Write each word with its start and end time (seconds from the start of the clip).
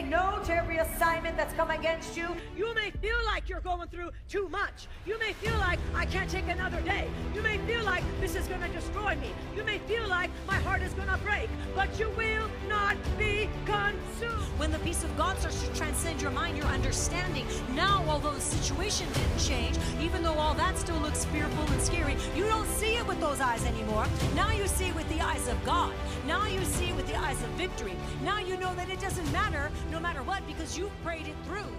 say 0.00 0.08
no 0.08 0.40
to 0.44 0.54
every 0.54 0.78
assignment 0.78 1.36
that's 1.36 1.52
come 1.54 1.70
against 1.70 2.16
you. 2.16 2.28
You 2.56 2.74
may 2.74 2.90
feel 2.90 3.16
like 3.26 3.48
you're 3.48 3.60
going 3.60 3.88
through 3.88 4.10
too 4.28 4.48
much. 4.48 4.86
You 5.06 5.18
may 5.18 5.32
feel 5.34 5.56
like 5.58 5.78
I 5.94 6.06
can't 6.06 6.30
take 6.30 6.48
another 6.48 6.80
day. 6.82 7.08
You 7.34 7.42
may 7.42 7.58
feel 7.58 7.84
like 7.84 8.02
this 8.20 8.34
is 8.34 8.46
going 8.46 8.62
to 8.62 8.68
destroy 8.68 9.16
me. 9.16 9.32
You 9.56 9.64
may 9.64 9.78
feel 9.80 10.06
like 10.08 10.30
my 10.46 10.56
heart 10.56 10.82
is 10.82 10.92
going 10.94 11.08
to 11.08 11.18
break, 11.18 11.48
but 11.74 11.98
you 11.98 12.08
will 12.16 12.48
not 12.68 12.96
be 13.18 13.48
consumed. 13.64 14.58
When 14.58 14.70
the 14.70 14.78
peace 14.80 15.02
of 15.04 15.16
God 15.16 15.38
starts 15.38 15.66
to 15.66 15.74
transcend 15.74 16.22
your 16.22 16.30
mind, 16.30 16.56
your 16.56 16.66
understanding, 16.66 17.46
now 17.74 18.04
although 18.08 18.32
the 18.32 18.40
situation 18.40 19.06
didn't 19.12 19.38
change, 19.38 19.78
even 20.00 20.22
though 20.22 20.34
all 20.34 20.54
that 20.54 20.78
still 20.78 20.98
looks 20.98 21.24
fearful 21.26 21.64
and 21.72 21.80
scary, 21.80 22.16
you 22.36 22.44
don't 22.44 22.68
see 22.68 22.96
it 22.96 23.06
with 23.06 23.20
those 23.20 23.40
eyes 23.40 23.64
anymore. 23.64 24.06
Now 24.34 24.50
you 24.50 24.66
see 24.66 24.86
it 24.86 24.94
with 24.94 25.08
the 25.08 25.20
eyes 25.20 25.48
of 25.48 25.62
God. 25.64 25.92
Now 26.26 26.46
you 26.46 26.62
see 26.64 26.90
it 26.90 26.96
with 26.96 27.06
the 27.06 27.16
eyes 27.16 27.42
of 27.42 27.48
victory. 27.50 27.94
Now 28.22 28.38
you 28.38 28.56
know 28.56 28.74
that 28.74 28.88
it 28.90 29.00
doesn't 29.00 29.30
matter 29.32 29.70
no 29.90 30.00
matter 30.00 30.22
what 30.22 30.46
because 30.46 30.78
you've 30.78 31.02
prayed 31.02 31.26
it 31.26 31.36
through. 31.44 31.74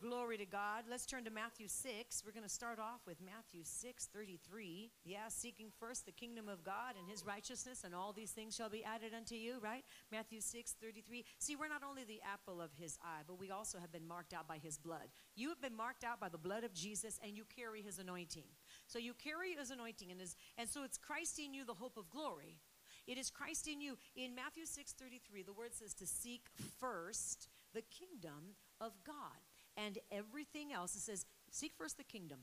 Glory 0.00 0.38
to 0.38 0.46
God. 0.46 0.84
Let's 0.88 1.04
turn 1.06 1.24
to 1.24 1.30
Matthew 1.30 1.66
6. 1.66 2.22
We're 2.24 2.32
going 2.32 2.44
to 2.44 2.48
start 2.48 2.78
off 2.78 3.00
with 3.04 3.16
Matthew 3.20 3.62
6 3.64 4.06
33. 4.06 4.92
Yeah, 5.04 5.26
seeking 5.28 5.72
first 5.80 6.06
the 6.06 6.12
kingdom 6.12 6.48
of 6.48 6.62
God 6.62 6.94
and 6.96 7.08
his 7.10 7.26
righteousness, 7.26 7.82
and 7.84 7.92
all 7.92 8.12
these 8.12 8.30
things 8.30 8.54
shall 8.54 8.70
be 8.70 8.84
added 8.84 9.12
unto 9.12 9.34
you, 9.34 9.56
right? 9.60 9.84
Matthew 10.12 10.40
6 10.40 10.76
33. 10.80 11.24
See, 11.40 11.56
we're 11.56 11.68
not 11.68 11.82
only 11.82 12.04
the 12.04 12.20
apple 12.24 12.60
of 12.60 12.70
his 12.78 12.96
eye, 13.02 13.22
but 13.26 13.40
we 13.40 13.50
also 13.50 13.78
have 13.78 13.90
been 13.90 14.06
marked 14.06 14.32
out 14.32 14.46
by 14.46 14.58
his 14.58 14.78
blood. 14.78 15.08
You 15.34 15.48
have 15.48 15.60
been 15.60 15.76
marked 15.76 16.04
out 16.04 16.20
by 16.20 16.28
the 16.28 16.38
blood 16.38 16.62
of 16.62 16.72
Jesus, 16.72 17.18
and 17.24 17.36
you 17.36 17.42
carry 17.56 17.82
his 17.82 17.98
anointing. 17.98 18.46
So 18.86 19.00
you 19.00 19.14
carry 19.14 19.54
his 19.58 19.72
anointing, 19.72 20.12
and, 20.12 20.20
his, 20.20 20.36
and 20.56 20.68
so 20.68 20.84
it's 20.84 20.96
Christ 20.96 21.40
in 21.40 21.52
you, 21.52 21.64
the 21.64 21.74
hope 21.74 21.96
of 21.96 22.08
glory. 22.08 22.60
It 23.08 23.16
is 23.16 23.30
Christ 23.30 23.66
in 23.66 23.80
you. 23.80 23.96
In 24.14 24.34
Matthew 24.34 24.66
6 24.66 24.92
33, 24.92 25.42
the 25.42 25.52
word 25.54 25.74
says 25.74 25.94
to 25.94 26.06
seek 26.06 26.42
first 26.78 27.48
the 27.74 27.82
kingdom 27.82 28.54
of 28.80 28.92
God 29.04 29.40
and 29.76 29.98
everything 30.12 30.72
else. 30.72 30.94
It 30.94 31.00
says, 31.00 31.24
Seek 31.50 31.72
first 31.76 31.96
the 31.96 32.04
kingdom. 32.04 32.40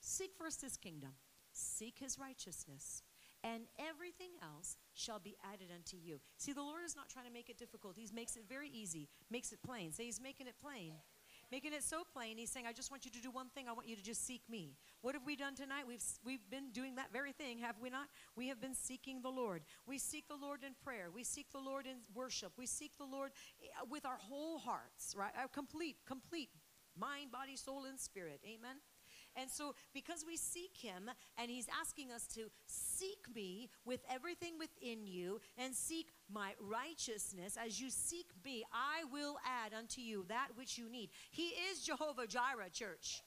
Seek 0.00 0.32
first 0.36 0.60
his 0.60 0.76
kingdom. 0.76 1.12
Seek 1.52 2.00
his 2.00 2.18
righteousness. 2.18 3.04
And 3.44 3.64
everything 3.78 4.30
else 4.42 4.76
shall 4.94 5.18
be 5.18 5.36
added 5.52 5.68
unto 5.74 5.96
you. 5.96 6.20
See, 6.36 6.52
the 6.52 6.62
Lord 6.62 6.82
is 6.84 6.96
not 6.96 7.08
trying 7.08 7.26
to 7.26 7.32
make 7.32 7.48
it 7.48 7.58
difficult. 7.58 7.96
He 7.96 8.08
makes 8.14 8.36
it 8.36 8.44
very 8.48 8.68
easy, 8.68 9.08
makes 9.30 9.52
it 9.52 9.62
plain. 9.64 9.92
Say, 9.92 10.04
He's 10.04 10.20
making 10.20 10.48
it 10.48 10.54
plain 10.60 10.94
making 11.52 11.74
it 11.74 11.84
so 11.84 12.02
plain. 12.14 12.38
He's 12.38 12.50
saying, 12.50 12.66
I 12.66 12.72
just 12.72 12.90
want 12.90 13.04
you 13.04 13.10
to 13.10 13.20
do 13.20 13.30
one 13.30 13.50
thing. 13.50 13.68
I 13.68 13.72
want 13.72 13.86
you 13.86 13.94
to 13.94 14.02
just 14.02 14.26
seek 14.26 14.40
me. 14.48 14.74
What 15.02 15.14
have 15.14 15.26
we 15.26 15.36
done 15.36 15.54
tonight? 15.54 15.84
We've, 15.86 16.02
we've 16.24 16.48
been 16.50 16.70
doing 16.72 16.94
that 16.94 17.12
very 17.12 17.32
thing, 17.32 17.58
have 17.58 17.76
we 17.78 17.90
not? 17.90 18.06
We 18.34 18.48
have 18.48 18.58
been 18.58 18.74
seeking 18.74 19.20
the 19.20 19.28
Lord. 19.28 19.62
We 19.86 19.98
seek 19.98 20.26
the 20.28 20.36
Lord 20.40 20.64
in 20.66 20.72
prayer. 20.82 21.10
We 21.14 21.24
seek 21.24 21.52
the 21.52 21.60
Lord 21.60 21.86
in 21.86 21.98
worship. 22.14 22.52
We 22.56 22.64
seek 22.66 22.96
the 22.96 23.04
Lord 23.04 23.32
eh, 23.62 23.66
with 23.90 24.06
our 24.06 24.16
whole 24.16 24.58
hearts, 24.58 25.14
right? 25.16 25.32
Our 25.38 25.48
complete, 25.48 25.96
complete 26.06 26.48
mind, 26.98 27.30
body, 27.30 27.56
soul, 27.56 27.84
and 27.84 28.00
spirit. 28.00 28.40
Amen. 28.46 28.76
And 29.36 29.50
so, 29.50 29.74
because 29.94 30.24
we 30.26 30.36
seek 30.36 30.76
Him 30.76 31.10
and 31.38 31.50
He's 31.50 31.68
asking 31.80 32.12
us 32.12 32.26
to 32.34 32.50
seek 32.66 33.24
me 33.34 33.70
with 33.84 34.00
everything 34.10 34.58
within 34.58 35.06
you 35.06 35.40
and 35.56 35.74
seek 35.74 36.08
my 36.32 36.52
righteousness, 36.60 37.56
as 37.62 37.80
you 37.80 37.90
seek 37.90 38.26
me, 38.44 38.64
I 38.72 39.04
will 39.12 39.36
add 39.46 39.72
unto 39.76 40.00
you 40.00 40.24
that 40.28 40.48
which 40.54 40.78
you 40.78 40.90
need. 40.90 41.10
He 41.30 41.48
is 41.70 41.82
Jehovah 41.82 42.26
Jireh, 42.26 42.70
church. 42.72 43.22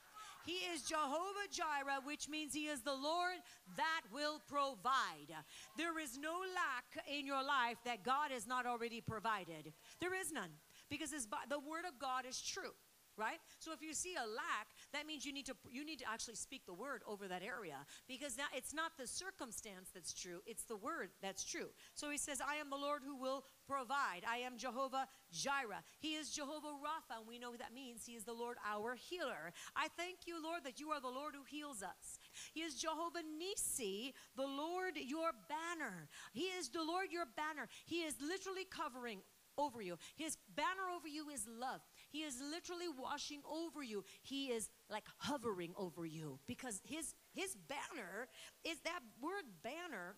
He 0.45 0.59
is 0.73 0.83
Jehovah 0.83 1.49
Jireh, 1.51 2.01
which 2.03 2.29
means 2.29 2.53
He 2.53 2.67
is 2.67 2.81
the 2.81 2.93
Lord 2.93 3.37
that 3.77 4.01
will 4.13 4.41
provide. 4.47 5.33
There 5.75 5.99
is 5.99 6.19
no 6.19 6.33
lack 6.53 7.03
in 7.11 7.25
your 7.25 7.43
life 7.43 7.77
that 7.83 8.03
God 8.03 8.29
has 8.31 8.45
not 8.45 8.67
already 8.67 9.01
provided. 9.01 9.73
There 9.99 10.13
is 10.13 10.31
none 10.31 10.51
because 10.87 11.09
the 11.09 11.59
Word 11.59 11.85
of 11.87 11.97
God 11.99 12.25
is 12.29 12.39
true 12.39 12.73
right? 13.17 13.39
So 13.59 13.71
if 13.73 13.81
you 13.81 13.93
see 13.93 14.15
a 14.15 14.27
lack 14.27 14.67
that 14.93 15.05
means 15.07 15.25
you 15.25 15.33
need 15.33 15.45
to 15.47 15.55
you 15.71 15.85
need 15.85 15.99
to 15.99 16.05
actually 16.11 16.35
speak 16.35 16.65
the 16.65 16.73
word 16.73 17.01
over 17.07 17.27
that 17.27 17.43
area 17.43 17.85
because 18.07 18.37
now 18.37 18.45
it's 18.53 18.73
not 18.73 18.91
the 18.97 19.07
circumstance 19.07 19.89
that's 19.93 20.13
true 20.13 20.41
it's 20.45 20.63
the 20.63 20.77
word 20.77 21.09
that's 21.21 21.43
true. 21.43 21.69
So 21.93 22.09
he 22.09 22.17
says 22.17 22.41
i 22.45 22.55
am 22.55 22.69
the 22.69 22.77
lord 22.77 23.01
who 23.05 23.15
will 23.15 23.43
provide. 23.67 24.21
I 24.29 24.37
am 24.37 24.57
jehovah 24.57 25.07
jireh. 25.31 25.83
He 25.99 26.15
is 26.15 26.29
jehovah 26.29 26.75
rapha. 26.79 27.17
And 27.19 27.27
we 27.27 27.39
know 27.39 27.51
what 27.51 27.59
that 27.59 27.73
means. 27.73 28.05
He 28.05 28.13
is 28.13 28.23
the 28.23 28.33
lord 28.33 28.57
our 28.67 28.95
healer. 28.95 29.51
I 29.75 29.87
thank 29.97 30.27
you 30.27 30.41
lord 30.41 30.63
that 30.63 30.79
you 30.79 30.89
are 30.89 31.01
the 31.01 31.07
lord 31.07 31.33
who 31.35 31.43
heals 31.47 31.81
us. 31.81 32.19
He 32.53 32.61
is 32.61 32.75
jehovah 32.75 33.23
nisi 33.39 34.13
the 34.35 34.45
lord 34.45 34.93
your 34.97 35.31
banner. 35.49 36.07
He 36.33 36.47
is 36.57 36.69
the 36.69 36.83
lord 36.83 37.07
your 37.11 37.25
banner. 37.35 37.67
He 37.85 37.97
is 37.97 38.15
literally 38.21 38.65
covering 38.69 39.19
over 39.57 39.81
you. 39.81 39.97
His 40.15 40.37
banner 40.55 40.91
over 40.95 41.07
you 41.07 41.29
is 41.29 41.47
love 41.47 41.81
he 42.15 42.21
is 42.21 42.39
literally 42.39 42.87
washing 42.97 43.41
over 43.45 43.83
you. 43.83 44.05
He 44.21 44.45
is 44.45 44.69
like 44.89 45.03
hovering 45.17 45.73
over 45.77 46.05
you 46.05 46.39
because 46.47 46.79
his 46.85 47.13
his 47.33 47.57
banner 47.67 48.29
is 48.63 48.79
that 48.85 49.01
word 49.21 49.43
banner 49.61 50.15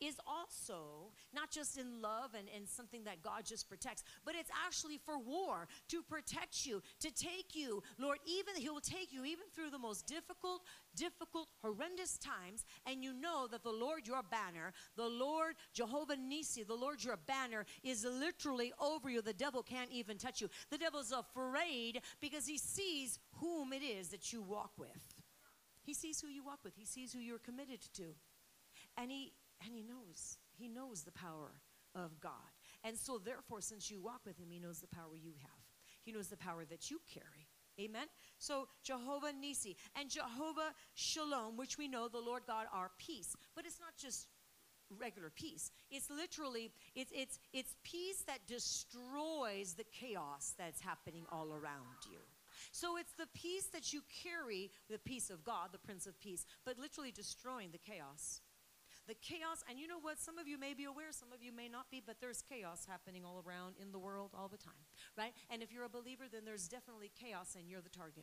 is 0.00 0.16
also 0.26 1.12
not 1.34 1.50
just 1.50 1.78
in 1.78 2.00
love 2.00 2.30
and, 2.36 2.48
and 2.54 2.68
something 2.68 3.04
that 3.04 3.22
God 3.22 3.44
just 3.44 3.68
protects, 3.68 4.04
but 4.24 4.34
it's 4.34 4.50
actually 4.66 4.98
for 4.98 5.18
war 5.18 5.68
to 5.88 6.02
protect 6.02 6.66
you, 6.66 6.82
to 7.00 7.10
take 7.10 7.54
you, 7.54 7.82
Lord, 7.98 8.18
even 8.26 8.54
He 8.56 8.70
will 8.70 8.80
take 8.80 9.12
you 9.12 9.24
even 9.24 9.44
through 9.54 9.70
the 9.70 9.78
most 9.78 10.06
difficult, 10.06 10.62
difficult, 10.96 11.48
horrendous 11.62 12.18
times, 12.18 12.64
and 12.86 13.04
you 13.04 13.12
know 13.12 13.46
that 13.50 13.62
the 13.62 13.70
Lord 13.70 14.06
your 14.06 14.22
banner, 14.22 14.72
the 14.96 15.08
Lord 15.08 15.54
Jehovah 15.72 16.16
Nisi, 16.16 16.62
the 16.62 16.74
Lord 16.74 17.02
your 17.02 17.18
banner 17.26 17.64
is 17.82 18.04
literally 18.04 18.72
over 18.80 19.10
you. 19.10 19.22
The 19.22 19.32
devil 19.32 19.62
can't 19.62 19.90
even 19.90 20.18
touch 20.18 20.40
you. 20.40 20.48
The 20.70 20.78
devil's 20.78 21.12
afraid 21.12 22.00
because 22.20 22.46
he 22.46 22.58
sees 22.58 23.18
whom 23.36 23.72
it 23.72 23.82
is 23.82 24.08
that 24.08 24.32
you 24.32 24.42
walk 24.42 24.72
with. 24.78 24.88
He 25.82 25.94
sees 25.94 26.20
who 26.20 26.28
you 26.28 26.44
walk 26.44 26.60
with. 26.62 26.74
He 26.76 26.84
sees 26.84 27.12
who 27.12 27.18
you're 27.18 27.38
committed 27.38 27.80
to. 27.94 28.14
And 28.96 29.10
he 29.10 29.32
and 29.64 29.74
he 29.74 29.82
knows. 29.82 30.38
He 30.56 30.68
knows 30.68 31.02
the 31.02 31.12
power 31.12 31.52
of 31.94 32.20
God. 32.20 32.32
And 32.84 32.96
so, 32.96 33.18
therefore, 33.18 33.60
since 33.60 33.90
you 33.90 34.00
walk 34.00 34.20
with 34.24 34.38
him, 34.38 34.48
he 34.50 34.58
knows 34.58 34.80
the 34.80 34.88
power 34.88 35.16
you 35.16 35.32
have. 35.42 35.60
He 36.02 36.12
knows 36.12 36.28
the 36.28 36.36
power 36.36 36.64
that 36.64 36.90
you 36.90 37.00
carry. 37.12 37.48
Amen. 37.78 38.06
So 38.38 38.68
Jehovah 38.82 39.32
Nisi 39.32 39.76
and 39.98 40.10
Jehovah 40.10 40.74
Shalom, 40.94 41.56
which 41.56 41.78
we 41.78 41.88
know 41.88 42.08
the 42.08 42.18
Lord 42.18 42.42
God 42.46 42.66
our 42.72 42.90
peace. 42.98 43.34
But 43.54 43.64
it's 43.64 43.80
not 43.80 43.96
just 43.96 44.26
regular 44.98 45.30
peace. 45.30 45.70
It's 45.90 46.10
literally 46.10 46.72
it's 46.94 47.12
it's 47.14 47.38
it's 47.52 47.74
peace 47.82 48.22
that 48.26 48.46
destroys 48.46 49.74
the 49.74 49.84
chaos 49.92 50.54
that's 50.58 50.80
happening 50.80 51.24
all 51.30 51.52
around 51.52 52.04
you. 52.10 52.18
So 52.72 52.98
it's 52.98 53.12
the 53.12 53.28
peace 53.34 53.68
that 53.72 53.92
you 53.92 54.02
carry, 54.22 54.70
the 54.90 54.98
peace 54.98 55.30
of 55.30 55.44
God, 55.44 55.68
the 55.72 55.78
Prince 55.78 56.06
of 56.06 56.20
Peace, 56.20 56.44
but 56.66 56.78
literally 56.78 57.12
destroying 57.12 57.70
the 57.70 57.78
chaos 57.78 58.42
the 59.10 59.18
chaos, 59.18 59.66
and 59.66 59.74
you 59.74 59.90
know 59.90 59.98
what? 59.98 60.22
Some 60.22 60.38
of 60.38 60.46
you 60.46 60.54
may 60.54 60.72
be 60.72 60.86
aware, 60.86 61.10
some 61.10 61.34
of 61.34 61.42
you 61.42 61.50
may 61.50 61.66
not 61.66 61.90
be, 61.90 61.98
but 61.98 62.22
there's 62.22 62.46
chaos 62.46 62.86
happening 62.86 63.26
all 63.26 63.42
around 63.42 63.74
in 63.82 63.90
the 63.90 63.98
world 63.98 64.30
all 64.38 64.46
the 64.46 64.56
time, 64.56 64.86
right? 65.18 65.34
And 65.50 65.66
if 65.66 65.72
you're 65.74 65.82
a 65.82 65.90
believer, 65.90 66.30
then 66.30 66.46
there's 66.46 66.68
definitely 66.70 67.10
chaos, 67.18 67.58
and 67.58 67.66
you're 67.66 67.82
the 67.82 67.90
target. 67.90 68.22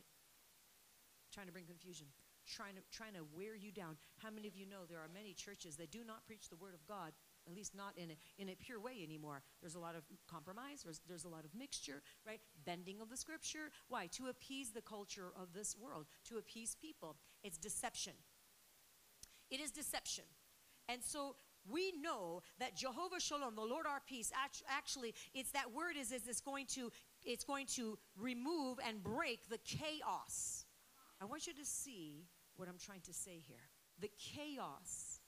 Trying 1.28 1.44
to 1.44 1.52
bring 1.52 1.68
confusion, 1.68 2.06
trying 2.48 2.72
to, 2.76 2.82
trying 2.90 3.12
to 3.12 3.28
wear 3.36 3.52
you 3.54 3.70
down. 3.70 4.00
How 4.16 4.30
many 4.30 4.48
of 4.48 4.56
you 4.56 4.64
know 4.64 4.88
there 4.88 5.04
are 5.04 5.12
many 5.12 5.34
churches 5.34 5.76
that 5.76 5.90
do 5.90 6.08
not 6.08 6.24
preach 6.24 6.48
the 6.48 6.56
word 6.56 6.72
of 6.72 6.80
God 6.88 7.12
at 7.46 7.54
least 7.54 7.74
not 7.74 7.96
in 7.96 8.10
a, 8.10 8.16
in 8.36 8.50
a 8.50 8.54
pure 8.56 8.78
way 8.78 9.00
anymore. 9.02 9.42
There's 9.62 9.74
a 9.74 9.80
lot 9.80 9.94
of 9.94 10.02
compromise, 10.30 10.82
there's, 10.84 11.00
there's 11.08 11.24
a 11.24 11.30
lot 11.30 11.46
of 11.46 11.54
mixture, 11.54 12.02
right? 12.26 12.40
Bending 12.66 13.00
of 13.00 13.08
the 13.08 13.16
scripture. 13.16 13.70
Why? 13.88 14.06
To 14.18 14.26
appease 14.26 14.70
the 14.70 14.82
culture 14.82 15.32
of 15.34 15.54
this 15.54 15.74
world, 15.74 16.08
to 16.28 16.36
appease 16.36 16.76
people. 16.78 17.16
It's 17.42 17.56
deception. 17.56 18.12
It 19.50 19.60
is 19.60 19.70
deception. 19.70 20.24
And 20.88 21.02
so 21.02 21.36
we 21.70 21.92
know 22.00 22.42
that 22.58 22.74
Jehovah 22.74 23.20
Shalom, 23.20 23.54
the 23.54 23.60
Lord 23.60 23.86
our 23.86 24.00
peace, 24.06 24.32
actually, 24.68 25.14
it's 25.34 25.52
that 25.52 25.72
word 25.72 25.96
is, 25.98 26.12
is 26.12 26.26
it's 26.26 26.40
going 26.40 26.66
to 26.74 26.90
it's 27.24 27.44
going 27.44 27.66
to 27.66 27.98
remove 28.16 28.78
and 28.86 29.02
break 29.02 29.48
the 29.48 29.58
chaos. 29.58 30.64
I 31.20 31.24
want 31.24 31.46
you 31.46 31.54
to 31.54 31.64
see 31.64 32.26
what 32.56 32.68
I'm 32.68 32.78
trying 32.78 33.02
to 33.02 33.12
say 33.12 33.42
here. 33.46 33.68
The 34.00 34.10
chaos, 34.18 35.20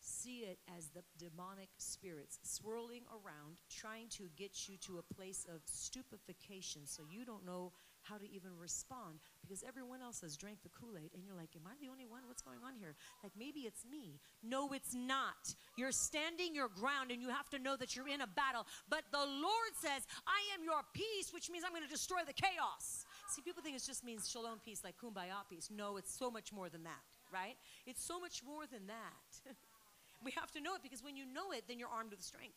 see 0.00 0.40
it 0.40 0.58
as 0.76 0.88
the 0.88 1.02
demonic 1.18 1.68
spirits 1.78 2.38
swirling 2.42 3.02
around, 3.10 3.58
trying 3.70 4.08
to 4.10 4.24
get 4.36 4.68
you 4.68 4.76
to 4.78 4.98
a 4.98 5.14
place 5.14 5.46
of 5.52 5.60
stupefaction 5.64 6.82
so 6.86 7.04
you 7.08 7.24
don't 7.24 7.46
know 7.46 7.72
how 8.08 8.16
to 8.16 8.24
even 8.32 8.50
respond 8.56 9.20
because 9.40 9.62
everyone 9.66 10.00
else 10.00 10.20
has 10.22 10.36
drank 10.36 10.62
the 10.62 10.72
Kool 10.72 10.96
Aid 10.96 11.12
and 11.14 11.22
you're 11.24 11.36
like, 11.36 11.52
Am 11.54 11.66
I 11.66 11.76
the 11.80 11.90
only 11.92 12.06
one? 12.06 12.24
What's 12.26 12.42
going 12.42 12.58
on 12.64 12.74
here? 12.74 12.96
Like, 13.22 13.32
maybe 13.36 13.68
it's 13.68 13.84
me. 13.84 14.20
No, 14.42 14.72
it's 14.72 14.94
not. 14.94 15.54
You're 15.76 15.92
standing 15.92 16.54
your 16.54 16.68
ground 16.68 17.10
and 17.10 17.20
you 17.20 17.28
have 17.28 17.48
to 17.50 17.58
know 17.58 17.76
that 17.76 17.94
you're 17.94 18.08
in 18.08 18.20
a 18.20 18.26
battle. 18.26 18.66
But 18.88 19.04
the 19.12 19.24
Lord 19.24 19.72
says, 19.76 20.06
I 20.26 20.40
am 20.56 20.64
your 20.64 20.80
peace, 20.92 21.32
which 21.32 21.50
means 21.50 21.64
I'm 21.64 21.72
going 21.72 21.84
to 21.84 21.90
destroy 21.90 22.24
the 22.26 22.32
chaos. 22.32 23.04
See, 23.28 23.42
people 23.42 23.62
think 23.62 23.76
it 23.76 23.84
just 23.84 24.04
means 24.04 24.28
shalom 24.28 24.58
peace, 24.64 24.82
like 24.82 24.96
kumbaya 24.96 25.44
peace. 25.48 25.68
No, 25.68 25.96
it's 25.96 26.12
so 26.12 26.30
much 26.30 26.52
more 26.52 26.68
than 26.68 26.84
that, 26.84 27.04
right? 27.32 27.56
It's 27.86 28.04
so 28.04 28.18
much 28.18 28.42
more 28.44 28.64
than 28.70 28.86
that. 28.88 29.30
we 30.24 30.32
have 30.32 30.50
to 30.52 30.60
know 30.60 30.74
it 30.74 30.82
because 30.82 31.02
when 31.02 31.16
you 31.16 31.24
know 31.26 31.52
it, 31.52 31.64
then 31.68 31.78
you're 31.78 31.92
armed 31.92 32.10
with 32.10 32.22
strength. 32.22 32.56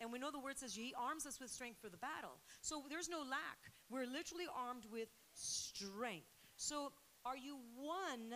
And 0.00 0.12
we 0.12 0.18
know 0.18 0.30
the 0.30 0.38
word 0.38 0.58
says 0.58 0.74
He 0.74 0.94
arms 0.98 1.26
us 1.26 1.40
with 1.40 1.50
strength 1.50 1.80
for 1.80 1.88
the 1.88 1.96
battle. 1.96 2.40
So 2.60 2.82
there's 2.88 3.08
no 3.08 3.20
lack. 3.20 3.72
We're 3.90 4.06
literally 4.06 4.46
armed 4.54 4.84
with 4.92 5.08
strength. 5.32 6.26
So 6.56 6.92
are 7.24 7.36
you 7.36 7.58
one 7.76 8.34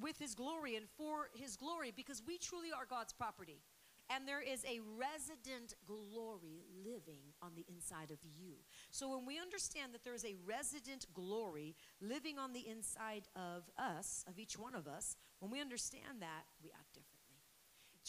with 0.00 0.18
His 0.18 0.34
glory 0.34 0.76
and 0.76 0.88
for 0.96 1.30
His 1.34 1.56
glory? 1.56 1.92
Because 1.94 2.22
we 2.26 2.38
truly 2.38 2.68
are 2.76 2.86
God's 2.86 3.12
property. 3.12 3.62
And 4.10 4.26
there 4.26 4.40
is 4.40 4.64
a 4.64 4.80
resident 4.96 5.74
glory 5.86 6.64
living 6.82 7.36
on 7.42 7.52
the 7.54 7.66
inside 7.68 8.10
of 8.10 8.16
you. 8.24 8.54
So 8.90 9.14
when 9.14 9.26
we 9.26 9.38
understand 9.38 9.92
that 9.92 10.02
there 10.02 10.14
is 10.14 10.24
a 10.24 10.34
resident 10.46 11.04
glory 11.12 11.76
living 12.00 12.38
on 12.38 12.54
the 12.54 12.66
inside 12.66 13.28
of 13.36 13.68
us, 13.76 14.24
of 14.26 14.38
each 14.38 14.58
one 14.58 14.74
of 14.74 14.88
us, 14.88 15.16
when 15.40 15.50
we 15.50 15.60
understand 15.60 16.20
that, 16.20 16.44
we 16.64 16.70
act 16.70 16.94
differently. 16.94 17.36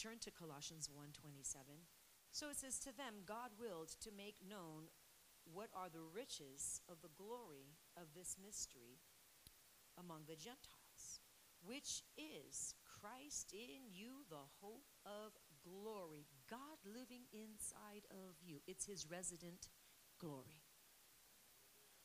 Turn 0.00 0.18
to 0.20 0.30
Colossians 0.30 0.88
1:27. 0.88 1.84
So 2.32 2.48
it 2.48 2.56
says 2.56 2.78
to 2.80 2.96
them 2.96 3.26
God 3.26 3.50
willed 3.58 3.90
to 4.00 4.10
make 4.16 4.38
known 4.46 4.90
what 5.44 5.70
are 5.74 5.90
the 5.90 6.06
riches 6.14 6.80
of 6.88 7.02
the 7.02 7.12
glory 7.18 7.74
of 7.96 8.14
this 8.14 8.36
mystery 8.38 9.02
among 9.98 10.24
the 10.28 10.38
Gentiles, 10.38 11.20
which 11.64 12.02
is 12.16 12.74
Christ 12.86 13.52
in 13.52 13.90
you, 13.90 14.22
the 14.30 14.46
hope 14.62 14.86
of 15.04 15.34
glory. 15.64 16.26
God 16.48 16.78
living 16.86 17.26
inside 17.32 18.06
of 18.10 18.38
you. 18.40 18.60
It's 18.66 18.86
his 18.86 19.10
resident 19.10 19.68
glory. 20.20 20.62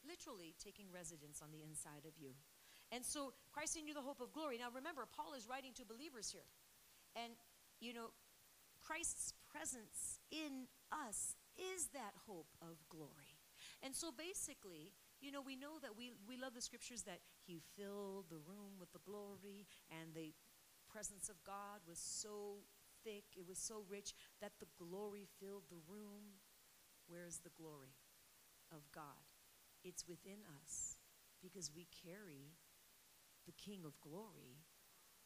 Literally 0.07 0.56
taking 0.57 0.88
residence 0.94 1.42
on 1.42 1.51
the 1.51 1.63
inside 1.63 2.06
of 2.07 2.18
you. 2.18 2.33
And 2.92 3.04
so, 3.04 3.33
Christ 3.51 3.78
in 3.78 3.88
you, 3.88 3.94
the 3.94 4.06
hope 4.06 4.21
of 4.21 4.31
glory. 4.31 4.57
Now, 4.57 4.69
remember, 4.74 5.07
Paul 5.10 5.33
is 5.33 5.50
writing 5.50 5.74
to 5.75 5.86
believers 5.86 6.30
here. 6.30 6.45
And, 7.16 7.33
you 7.81 7.94
know, 7.94 8.13
Christ's 8.85 9.33
presence 9.49 10.19
in 10.29 10.69
us 10.93 11.35
is 11.57 11.89
that 11.93 12.13
hope 12.27 12.53
of 12.61 12.77
glory. 12.89 13.41
And 13.81 13.95
so, 13.95 14.11
basically, 14.13 14.93
you 15.21 15.31
know, 15.31 15.41
we 15.41 15.55
know 15.55 15.81
that 15.81 15.97
we, 15.97 16.13
we 16.27 16.37
love 16.37 16.53
the 16.53 16.61
scriptures 16.61 17.03
that 17.03 17.19
he 17.47 17.61
filled 17.75 18.29
the 18.29 18.37
room 18.45 18.77
with 18.79 18.91
the 18.93 19.01
glory 19.05 19.65
and 19.89 20.13
the 20.13 20.33
presence 20.91 21.29
of 21.29 21.35
God 21.43 21.81
was 21.87 21.97
so 21.97 22.61
thick, 23.03 23.23
it 23.35 23.47
was 23.47 23.57
so 23.57 23.83
rich 23.89 24.13
that 24.41 24.53
the 24.59 24.69
glory 24.77 25.27
filled 25.39 25.63
the 25.69 25.81
room. 25.87 26.41
Where 27.07 27.25
is 27.25 27.39
the 27.43 27.53
glory 27.53 27.93
of 28.71 28.81
God? 28.93 29.29
It's 29.83 30.07
within 30.07 30.41
us 30.61 30.97
because 31.41 31.69
we 31.75 31.85
carry 32.05 32.57
the 33.45 33.53
King 33.53 33.85
of 33.85 33.93
glory. 34.01 34.57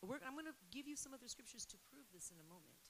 We're, 0.04 0.20
I'm 0.28 0.34
going 0.34 0.48
to 0.48 0.60
give 0.72 0.88
you 0.88 0.96
some 0.96 1.14
other 1.14 1.28
scriptures 1.28 1.66
to 1.72 1.78
prove 1.88 2.08
this 2.12 2.32
in 2.32 2.40
a 2.40 2.48
moment. 2.48 2.89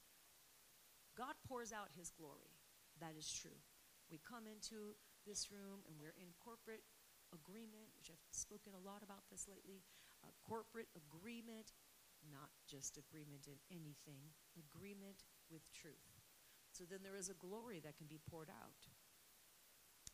God 1.20 1.36
pours 1.44 1.76
out 1.76 1.92
his 2.00 2.16
glory. 2.16 2.56
That 3.04 3.20
is 3.20 3.28
true. 3.28 3.60
We 4.08 4.24
come 4.24 4.48
into 4.48 4.96
this 5.28 5.52
room 5.52 5.84
and 5.84 6.00
we're 6.00 6.16
in 6.16 6.32
corporate 6.40 6.88
agreement, 7.36 7.92
which 8.00 8.08
I've 8.08 8.24
spoken 8.32 8.72
a 8.72 8.80
lot 8.88 9.04
about 9.04 9.28
this 9.28 9.44
lately. 9.52 9.84
Uh, 10.24 10.32
corporate 10.48 10.88
agreement, 10.96 11.76
not 12.32 12.56
just 12.64 12.96
agreement 12.96 13.52
in 13.52 13.60
anything, 13.68 14.32
agreement 14.56 15.28
with 15.52 15.68
truth. 15.76 16.24
So 16.72 16.88
then 16.88 17.04
there 17.04 17.20
is 17.20 17.28
a 17.28 17.36
glory 17.36 17.84
that 17.84 18.00
can 18.00 18.08
be 18.08 18.24
poured 18.32 18.50
out. 18.50 18.88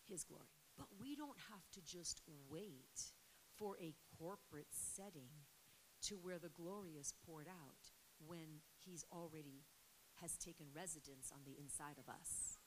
His 0.10 0.26
glory. 0.26 0.50
But 0.78 0.90
we 0.98 1.16
don't 1.16 1.38
have 1.54 1.70
to 1.74 1.82
just 1.86 2.22
wait 2.50 3.14
for 3.58 3.78
a 3.78 3.94
corporate 4.18 4.74
setting 4.74 5.30
to 6.10 6.16
where 6.16 6.38
the 6.38 6.54
glory 6.54 6.98
is 7.00 7.14
poured 7.26 7.48
out 7.48 7.94
when 8.26 8.62
he's 8.78 9.06
already 9.12 9.66
has 10.22 10.38
taken 10.38 10.68
residence 10.76 11.32
on 11.34 11.42
the 11.46 11.58
inside 11.60 11.98
of 12.00 12.08
us. 12.10 12.58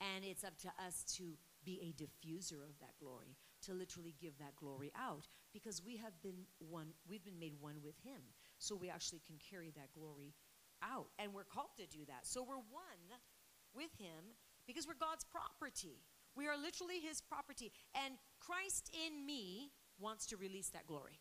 And 0.00 0.24
it's 0.24 0.44
up 0.44 0.56
to 0.58 0.68
us 0.84 1.04
to 1.16 1.36
be 1.64 1.78
a 1.82 1.92
diffuser 1.92 2.64
of 2.64 2.78
that 2.80 2.96
glory, 2.98 3.36
to 3.62 3.74
literally 3.74 4.14
give 4.20 4.38
that 4.38 4.56
glory 4.56 4.92
out 4.96 5.28
because 5.52 5.82
we 5.84 5.96
have 5.96 6.20
been 6.22 6.46
one 6.58 6.88
we've 7.08 7.24
been 7.24 7.38
made 7.38 7.54
one 7.60 7.82
with 7.82 7.98
him. 8.02 8.22
So 8.58 8.74
we 8.74 8.88
actually 8.88 9.20
can 9.26 9.36
carry 9.38 9.70
that 9.76 9.92
glory 9.92 10.34
out 10.82 11.08
and 11.18 11.34
we're 11.34 11.44
called 11.44 11.76
to 11.78 11.86
do 11.86 12.04
that. 12.06 12.26
So 12.26 12.42
we're 12.42 12.56
one 12.56 13.04
with 13.74 13.90
him 13.98 14.36
because 14.66 14.86
we're 14.86 14.98
God's 14.98 15.24
property. 15.24 16.02
We 16.34 16.46
are 16.46 16.56
literally 16.56 17.00
his 17.00 17.20
property. 17.20 17.72
And 17.94 18.14
Christ 18.40 18.90
in 18.92 19.26
me 19.26 19.70
wants 19.98 20.26
to 20.26 20.36
release 20.36 20.68
that 20.70 20.86
glory. 20.86 21.20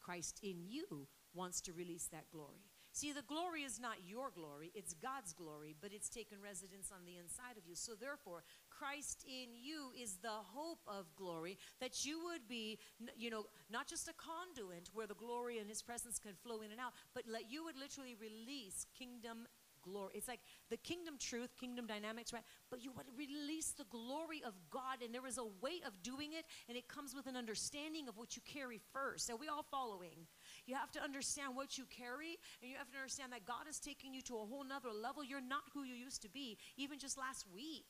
Christ 0.00 0.40
in 0.42 0.62
you 0.66 1.08
wants 1.34 1.60
to 1.62 1.72
release 1.72 2.08
that 2.12 2.30
glory. 2.32 2.67
See, 2.98 3.12
the 3.12 3.22
glory 3.22 3.62
is 3.62 3.78
not 3.78 3.94
your 4.08 4.32
glory, 4.34 4.72
it's 4.74 4.92
God's 4.92 5.32
glory, 5.32 5.76
but 5.80 5.92
it's 5.94 6.08
taken 6.08 6.38
residence 6.42 6.90
on 6.90 7.06
the 7.06 7.14
inside 7.16 7.56
of 7.56 7.62
you. 7.64 7.76
So, 7.76 7.92
therefore, 7.94 8.42
Christ 8.70 9.24
in 9.24 9.54
you 9.54 9.92
is 9.94 10.16
the 10.16 10.42
hope 10.50 10.80
of 10.88 11.06
glory 11.14 11.58
that 11.78 12.04
you 12.04 12.18
would 12.24 12.48
be, 12.48 12.80
you 13.16 13.30
know, 13.30 13.46
not 13.70 13.86
just 13.86 14.08
a 14.08 14.14
conduit 14.14 14.90
where 14.94 15.06
the 15.06 15.14
glory 15.14 15.60
and 15.60 15.68
his 15.68 15.80
presence 15.80 16.18
can 16.18 16.32
flow 16.42 16.60
in 16.60 16.72
and 16.72 16.80
out, 16.80 16.92
but 17.14 17.22
let 17.30 17.48
you 17.48 17.62
would 17.62 17.78
literally 17.78 18.16
release 18.18 18.84
kingdom 18.98 19.46
glory. 19.80 20.14
It's 20.16 20.26
like 20.26 20.40
the 20.68 20.76
kingdom 20.76 21.18
truth, 21.20 21.50
kingdom 21.56 21.86
dynamics, 21.86 22.32
right? 22.32 22.42
But 22.68 22.82
you 22.82 22.90
would 22.96 23.06
release 23.16 23.70
the 23.78 23.86
glory 23.90 24.42
of 24.44 24.54
God, 24.70 25.02
and 25.04 25.14
there 25.14 25.28
is 25.28 25.38
a 25.38 25.46
way 25.62 25.82
of 25.86 26.02
doing 26.02 26.32
it, 26.32 26.46
and 26.68 26.76
it 26.76 26.88
comes 26.88 27.14
with 27.14 27.28
an 27.28 27.36
understanding 27.36 28.08
of 28.08 28.18
what 28.18 28.34
you 28.34 28.42
carry 28.42 28.80
first. 28.92 29.30
Are 29.30 29.36
we 29.36 29.46
all 29.46 29.64
following? 29.70 30.26
You 30.68 30.74
have 30.76 30.92
to 30.92 31.02
understand 31.02 31.56
what 31.56 31.78
you 31.78 31.84
carry, 31.88 32.36
and 32.60 32.70
you 32.70 32.76
have 32.76 32.90
to 32.92 32.98
understand 32.98 33.32
that 33.32 33.46
God 33.46 33.64
is 33.70 33.80
taking 33.80 34.12
you 34.12 34.20
to 34.28 34.36
a 34.36 34.44
whole 34.44 34.62
nother 34.62 34.92
level. 34.92 35.24
You're 35.24 35.40
not 35.40 35.64
who 35.72 35.82
you 35.82 35.94
used 35.94 36.20
to 36.22 36.28
be, 36.28 36.58
even 36.76 36.98
just 36.98 37.16
last 37.16 37.46
week. 37.54 37.88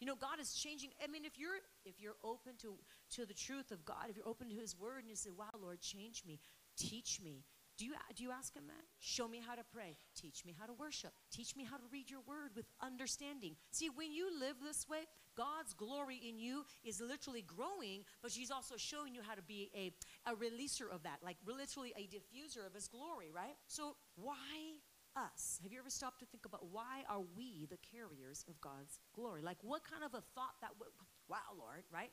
You 0.00 0.08
know, 0.08 0.16
God 0.16 0.40
is 0.40 0.52
changing. 0.52 0.90
I 0.98 1.06
mean, 1.06 1.24
if 1.24 1.38
you're 1.38 1.62
if 1.84 2.00
you're 2.00 2.18
open 2.24 2.54
to 2.62 2.74
to 3.14 3.26
the 3.26 3.32
truth 3.32 3.70
of 3.70 3.84
God, 3.84 4.10
if 4.10 4.16
you're 4.16 4.26
open 4.26 4.48
to 4.48 4.54
His 4.56 4.76
Word, 4.76 5.02
and 5.02 5.08
you 5.08 5.14
say, 5.14 5.30
"Wow, 5.30 5.54
Lord, 5.62 5.80
change 5.80 6.24
me, 6.26 6.40
teach 6.76 7.20
me, 7.22 7.44
do 7.78 7.84
you, 7.84 7.92
do 8.14 8.24
you 8.24 8.30
ask 8.30 8.54
him 8.54 8.64
that? 8.68 8.84
Show 8.98 9.28
me 9.28 9.40
how 9.46 9.54
to 9.54 9.62
pray. 9.72 9.96
Teach 10.14 10.44
me 10.44 10.54
how 10.58 10.66
to 10.66 10.72
worship. 10.72 11.12
Teach 11.30 11.54
me 11.54 11.64
how 11.64 11.76
to 11.76 11.82
read 11.92 12.10
your 12.10 12.20
word 12.26 12.50
with 12.56 12.64
understanding. 12.80 13.56
See, 13.70 13.90
when 13.94 14.12
you 14.12 14.28
live 14.40 14.56
this 14.64 14.88
way, 14.88 15.04
God's 15.36 15.74
glory 15.74 16.16
in 16.26 16.38
you 16.38 16.64
is 16.84 17.00
literally 17.00 17.42
growing, 17.42 18.04
but 18.22 18.32
she's 18.32 18.50
also 18.50 18.76
showing 18.76 19.14
you 19.14 19.20
how 19.20 19.34
to 19.34 19.42
be 19.42 19.70
a, 19.74 19.92
a 20.30 20.34
releaser 20.34 20.90
of 20.90 21.02
that, 21.02 21.18
like 21.22 21.36
literally 21.46 21.92
a 21.96 22.08
diffuser 22.08 22.66
of 22.66 22.72
his 22.72 22.88
glory, 22.88 23.30
right? 23.34 23.56
So, 23.66 23.96
why 24.14 24.80
us? 25.16 25.60
Have 25.62 25.72
you 25.72 25.78
ever 25.78 25.90
stopped 25.90 26.20
to 26.20 26.26
think 26.26 26.46
about 26.46 26.64
why 26.70 27.04
are 27.08 27.22
we 27.36 27.66
the 27.68 27.78
carriers 27.78 28.44
of 28.48 28.60
God's 28.60 28.98
glory? 29.14 29.42
Like, 29.42 29.58
what 29.62 29.82
kind 29.84 30.04
of 30.04 30.14
a 30.14 30.22
thought 30.34 30.56
that, 30.60 30.72
w- 30.78 30.92
wow, 31.28 31.56
Lord, 31.58 31.84
right? 31.92 32.12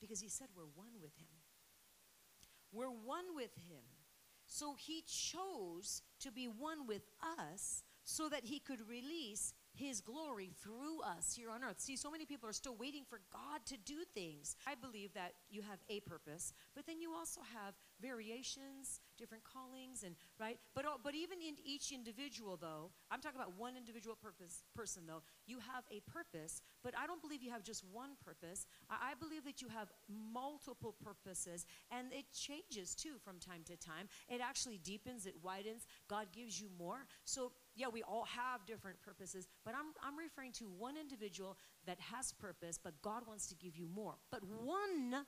Because 0.00 0.20
he 0.20 0.28
said 0.28 0.48
we're 0.56 0.70
one 0.74 0.94
with 1.02 1.14
him. 1.18 1.34
We're 2.72 2.90
one 2.90 3.34
with 3.34 3.54
him. 3.68 3.82
So 4.48 4.74
he 4.78 5.04
chose 5.06 6.02
to 6.20 6.32
be 6.32 6.46
one 6.46 6.86
with 6.86 7.02
us 7.38 7.84
so 8.02 8.28
that 8.30 8.44
he 8.44 8.58
could 8.58 8.80
release 8.88 9.52
his 9.74 10.00
glory 10.00 10.50
through 10.62 11.02
us 11.02 11.34
here 11.36 11.50
on 11.50 11.62
earth. 11.62 11.78
See, 11.78 11.94
so 11.94 12.10
many 12.10 12.24
people 12.24 12.48
are 12.48 12.54
still 12.54 12.74
waiting 12.74 13.04
for 13.08 13.20
God 13.30 13.60
to 13.66 13.76
do 13.76 13.98
things. 14.14 14.56
I 14.66 14.74
believe 14.74 15.12
that 15.12 15.34
you 15.50 15.60
have 15.62 15.78
a 15.90 16.00
purpose, 16.00 16.54
but 16.74 16.86
then 16.86 17.00
you 17.00 17.12
also 17.12 17.42
have 17.54 17.74
variations, 18.00 19.00
different 19.16 19.44
callings, 19.44 20.02
and 20.04 20.14
right. 20.38 20.58
But 20.74 20.84
uh, 20.84 20.98
but 21.02 21.14
even 21.14 21.38
in 21.40 21.54
each 21.64 21.92
individual, 21.92 22.56
though, 22.56 22.90
I'm 23.10 23.20
talking 23.20 23.40
about 23.40 23.58
one 23.58 23.76
individual 23.76 24.16
purpose 24.16 24.62
person. 24.74 25.02
Though 25.06 25.22
you 25.46 25.58
have 25.58 25.84
a 25.90 26.00
purpose, 26.10 26.62
but 26.82 26.94
I 26.98 27.06
don't 27.06 27.20
believe 27.20 27.42
you 27.42 27.50
have 27.50 27.62
just 27.62 27.84
one 27.92 28.10
purpose. 28.24 28.66
I, 28.90 29.12
I 29.12 29.14
believe 29.14 29.44
that 29.44 29.62
you 29.62 29.68
have 29.68 29.90
multiple 30.08 30.94
purposes, 31.02 31.66
and 31.90 32.12
it 32.12 32.26
changes 32.32 32.94
too 32.94 33.14
from 33.24 33.38
time 33.38 33.62
to 33.66 33.76
time. 33.76 34.08
It 34.28 34.40
actually 34.42 34.78
deepens, 34.78 35.26
it 35.26 35.34
widens. 35.42 35.86
God 36.08 36.26
gives 36.32 36.60
you 36.60 36.68
more. 36.78 37.06
So 37.24 37.52
yeah, 37.74 37.86
we 37.88 38.02
all 38.02 38.24
have 38.24 38.66
different 38.66 39.00
purposes, 39.02 39.46
but 39.64 39.74
I'm, 39.74 39.92
I'm 40.02 40.18
referring 40.18 40.52
to 40.52 40.64
one 40.64 40.96
individual 40.96 41.56
that 41.86 41.98
has 42.00 42.32
purpose, 42.32 42.78
but 42.82 43.00
God 43.02 43.22
wants 43.26 43.46
to 43.48 43.54
give 43.54 43.76
you 43.76 43.86
more. 43.86 44.14
But 44.30 44.42
one, 44.44 45.24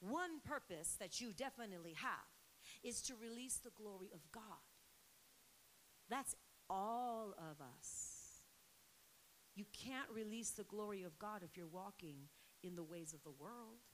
one 0.00 0.40
purpose 0.44 0.96
that 0.98 1.20
you 1.20 1.32
definitely 1.32 1.94
have 1.94 2.28
is 2.82 3.02
to 3.02 3.14
release 3.20 3.58
the 3.58 3.70
glory 3.70 4.10
of 4.14 4.20
God. 4.32 4.42
That's 6.08 6.34
all 6.68 7.34
of 7.38 7.60
us. 7.60 8.20
You 9.54 9.64
can't 9.72 10.08
release 10.12 10.50
the 10.50 10.64
glory 10.64 11.02
of 11.02 11.18
God 11.18 11.42
if 11.44 11.56
you're 11.56 11.66
walking 11.66 12.28
in 12.62 12.76
the 12.76 12.82
ways 12.82 13.12
of 13.12 13.22
the 13.24 13.34
world. 13.38 13.84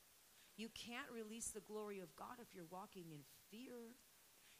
You 0.57 0.69
can't 0.75 1.11
release 1.13 1.49
the 1.49 1.61
glory 1.61 2.01
of 2.01 2.15
God 2.17 2.39
if 2.41 2.55
you're 2.55 2.71
walking 2.71 3.11
in 3.11 3.21
fear. 3.51 3.97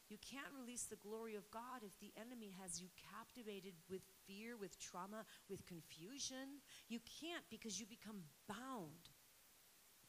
You 0.09 0.17
can't 0.19 0.53
release 0.55 0.83
the 0.83 0.95
glory 0.95 1.35
of 1.35 1.49
God 1.51 1.83
if 1.83 1.99
the 1.99 2.13
enemy 2.19 2.55
has 2.61 2.81
you 2.81 2.87
captivated 3.11 3.73
with 3.89 4.01
fear, 4.25 4.55
with 4.55 4.79
trauma, 4.79 5.25
with 5.49 5.65
confusion. 5.65 6.61
You 6.87 6.99
can't 7.19 7.43
because 7.49 7.79
you 7.79 7.85
become 7.85 8.23
bound 8.47 9.11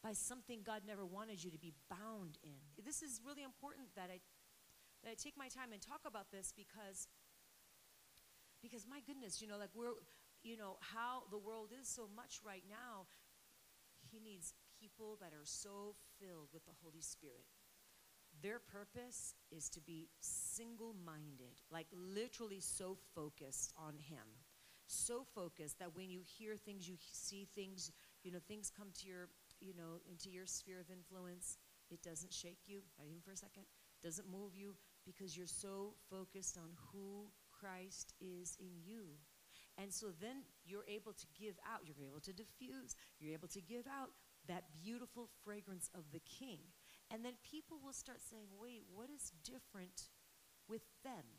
by 0.02 0.12
something 0.12 0.60
God 0.64 0.82
never 0.86 1.04
wanted 1.04 1.42
you 1.42 1.50
to 1.50 1.58
be 1.58 1.72
bound 1.90 2.38
in. 2.42 2.84
This 2.84 3.02
is 3.02 3.20
really 3.26 3.42
important 3.42 3.88
that 3.96 4.10
I 4.12 4.20
that 5.04 5.10
I 5.10 5.14
take 5.14 5.36
my 5.38 5.48
time 5.48 5.72
and 5.72 5.80
talk 5.80 6.00
about 6.06 6.30
this 6.32 6.52
because 6.56 7.06
because 8.60 8.86
my 8.88 9.00
goodness, 9.06 9.40
you 9.40 9.46
know, 9.46 9.58
like 9.58 9.70
we're 9.74 9.94
you 10.42 10.56
know, 10.56 10.76
how 10.80 11.22
the 11.30 11.38
world 11.38 11.70
is 11.78 11.88
so 11.88 12.08
much 12.14 12.40
right 12.44 12.62
now, 12.68 13.06
he 14.10 14.20
needs 14.20 14.54
people 14.80 15.18
that 15.20 15.32
are 15.32 15.44
so 15.44 15.94
filled 16.20 16.48
with 16.52 16.64
the 16.64 16.72
Holy 16.82 17.00
Spirit. 17.00 17.44
Their 18.42 18.60
purpose 18.60 19.34
is 19.50 19.68
to 19.70 19.80
be 19.80 20.08
single 20.20 20.94
minded, 21.04 21.60
like 21.72 21.86
literally 21.92 22.60
so 22.60 22.96
focused 23.14 23.72
on 23.76 23.94
Him. 23.94 24.26
So 24.86 25.24
focused 25.34 25.80
that 25.80 25.94
when 25.96 26.08
you 26.08 26.20
hear 26.24 26.56
things, 26.56 26.88
you 26.88 26.96
see 27.12 27.48
things, 27.54 27.90
you 28.22 28.30
know, 28.30 28.38
things 28.46 28.70
come 28.74 28.88
to 29.00 29.06
your, 29.06 29.28
you 29.60 29.74
know, 29.74 30.00
into 30.08 30.30
your 30.30 30.46
sphere 30.46 30.80
of 30.80 30.90
influence, 30.90 31.58
it 31.90 32.02
doesn't 32.02 32.32
shake 32.32 32.60
you, 32.66 32.80
not 32.98 33.06
even 33.06 33.20
for 33.20 33.32
a 33.32 33.36
second, 33.36 33.64
doesn't 34.02 34.30
move 34.30 34.54
you 34.54 34.74
because 35.04 35.36
you're 35.36 35.46
so 35.46 35.94
focused 36.10 36.56
on 36.56 36.70
who 36.92 37.30
Christ 37.50 38.14
is 38.20 38.56
in 38.60 38.80
you. 38.84 39.16
And 39.80 39.92
so 39.92 40.08
then 40.20 40.42
you're 40.64 40.86
able 40.88 41.12
to 41.12 41.26
give 41.38 41.54
out, 41.62 41.80
you're 41.86 42.06
able 42.06 42.20
to 42.20 42.32
diffuse, 42.32 42.96
you're 43.20 43.32
able 43.32 43.48
to 43.48 43.60
give 43.60 43.86
out 43.86 44.10
that 44.48 44.64
beautiful 44.82 45.28
fragrance 45.44 45.88
of 45.94 46.02
the 46.12 46.20
King. 46.20 46.58
And 47.10 47.24
then 47.24 47.34
people 47.42 47.78
will 47.82 47.92
start 47.92 48.18
saying, 48.20 48.48
wait, 48.60 48.82
what 48.92 49.08
is 49.08 49.32
different 49.44 50.10
with 50.68 50.82
them? 51.04 51.37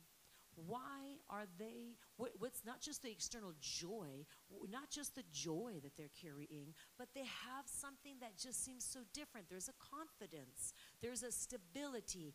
Why 0.56 1.18
are 1.29 1.46
they, 1.58 1.96
what's 2.18 2.65
not 2.65 2.82
just 2.82 3.01
the 3.01 3.12
external 3.12 3.53
joy, 3.62 4.25
not 4.70 4.89
just 4.89 5.15
the 5.15 5.24
joy 5.32 5.79
that 5.84 5.96
they're 5.96 6.10
carrying, 6.22 6.74
but 6.98 7.10
they 7.15 7.22
have 7.22 7.65
something 7.65 8.15
that 8.22 8.38
just 8.38 8.63
seems 8.63 8.84
so 8.84 9.00
different. 9.13 9.48
There's 9.50 9.70
a 9.70 9.74
confidence, 9.96 10.74
there's 11.01 11.24
a 11.24 11.32
stability, 11.32 12.34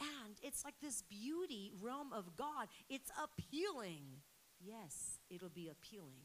and 0.00 0.36
it's 0.42 0.64
like 0.64 0.76
this 0.80 1.02
beauty 1.02 1.72
realm 1.82 2.12
of 2.12 2.36
God. 2.36 2.68
It's 2.88 3.10
appealing. 3.20 4.04
Yes, 4.60 5.18
it'll 5.28 5.48
be 5.48 5.68
appealing. 5.68 6.22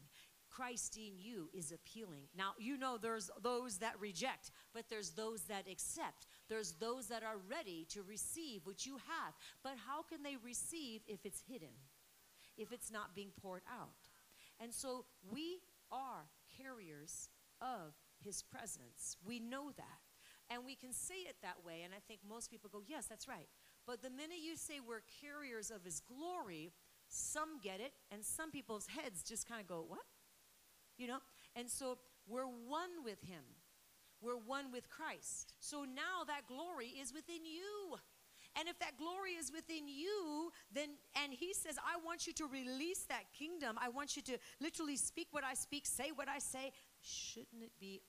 Christ 0.50 0.96
in 0.96 1.18
you 1.18 1.48
is 1.52 1.72
appealing. 1.72 2.28
Now, 2.36 2.52
you 2.58 2.76
know 2.76 2.96
there's 2.96 3.28
those 3.42 3.78
that 3.78 3.98
reject, 3.98 4.52
but 4.72 4.84
there's 4.88 5.10
those 5.10 5.42
that 5.44 5.64
accept. 5.68 6.28
There's 6.48 6.72
those 6.72 7.08
that 7.08 7.22
are 7.22 7.38
ready 7.50 7.86
to 7.90 8.02
receive 8.02 8.62
what 8.64 8.84
you 8.86 8.96
have. 8.96 9.34
But 9.62 9.74
how 9.86 10.02
can 10.02 10.22
they 10.22 10.36
receive 10.36 11.00
if 11.06 11.24
it's 11.24 11.42
hidden? 11.48 11.74
If 12.56 12.72
it's 12.72 12.90
not 12.90 13.14
being 13.14 13.30
poured 13.42 13.62
out? 13.70 13.94
And 14.60 14.72
so 14.72 15.04
we 15.32 15.58
are 15.90 16.26
carriers 16.56 17.28
of 17.60 17.94
his 18.22 18.42
presence. 18.42 19.16
We 19.26 19.40
know 19.40 19.70
that. 19.76 19.98
And 20.50 20.64
we 20.64 20.74
can 20.74 20.92
say 20.92 21.26
it 21.26 21.36
that 21.42 21.64
way. 21.64 21.82
And 21.84 21.94
I 21.94 21.98
think 22.06 22.20
most 22.28 22.50
people 22.50 22.68
go, 22.70 22.82
yes, 22.86 23.06
that's 23.06 23.26
right. 23.26 23.48
But 23.86 24.02
the 24.02 24.10
minute 24.10 24.38
you 24.42 24.56
say 24.56 24.74
we're 24.86 25.02
carriers 25.20 25.70
of 25.70 25.84
his 25.84 26.00
glory, 26.00 26.72
some 27.08 27.60
get 27.62 27.80
it, 27.80 27.92
and 28.10 28.24
some 28.24 28.50
people's 28.50 28.86
heads 28.86 29.22
just 29.22 29.48
kind 29.48 29.60
of 29.60 29.66
go, 29.66 29.84
what? 29.86 30.00
You 30.98 31.08
know? 31.08 31.18
And 31.56 31.68
so 31.68 31.98
we're 32.26 32.44
one 32.46 33.04
with 33.04 33.22
him. 33.22 33.42
We're 34.24 34.40
one 34.40 34.72
with 34.72 34.88
Christ. 34.88 35.52
So 35.60 35.84
now 35.84 36.24
that 36.26 36.48
glory 36.48 36.96
is 36.96 37.12
within 37.12 37.44
you. 37.44 38.00
And 38.56 38.68
if 38.68 38.78
that 38.78 38.96
glory 38.96 39.34
is 39.34 39.50
within 39.50 39.90
you, 39.90 40.50
then, 40.72 40.96
and 41.18 41.34
he 41.34 41.52
says, 41.52 41.76
I 41.76 41.98
want 42.06 42.26
you 42.26 42.32
to 42.34 42.46
release 42.46 43.04
that 43.10 43.26
kingdom. 43.36 43.76
I 43.82 43.90
want 43.90 44.16
you 44.16 44.22
to 44.30 44.38
literally 44.60 44.96
speak 44.96 45.28
what 45.32 45.42
I 45.42 45.54
speak, 45.54 45.86
say 45.86 46.10
what 46.14 46.28
I 46.28 46.38
say. 46.38 46.70
Shouldn't 47.02 47.60
it 47.60 47.72
be 47.80 48.00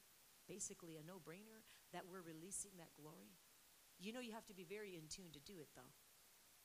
basically 0.47 1.01
a 1.01 1.03
no 1.03 1.17
brainer 1.17 1.65
that 1.93 2.05
we're 2.05 2.21
releasing 2.21 2.71
that 2.77 2.93
glory? 2.95 3.33
You 3.97 4.13
know, 4.13 4.21
you 4.21 4.33
have 4.33 4.45
to 4.45 4.53
be 4.53 4.63
very 4.69 4.95
in 4.95 5.09
tune 5.09 5.33
to 5.33 5.41
do 5.41 5.57
it, 5.59 5.67
though. 5.75 5.91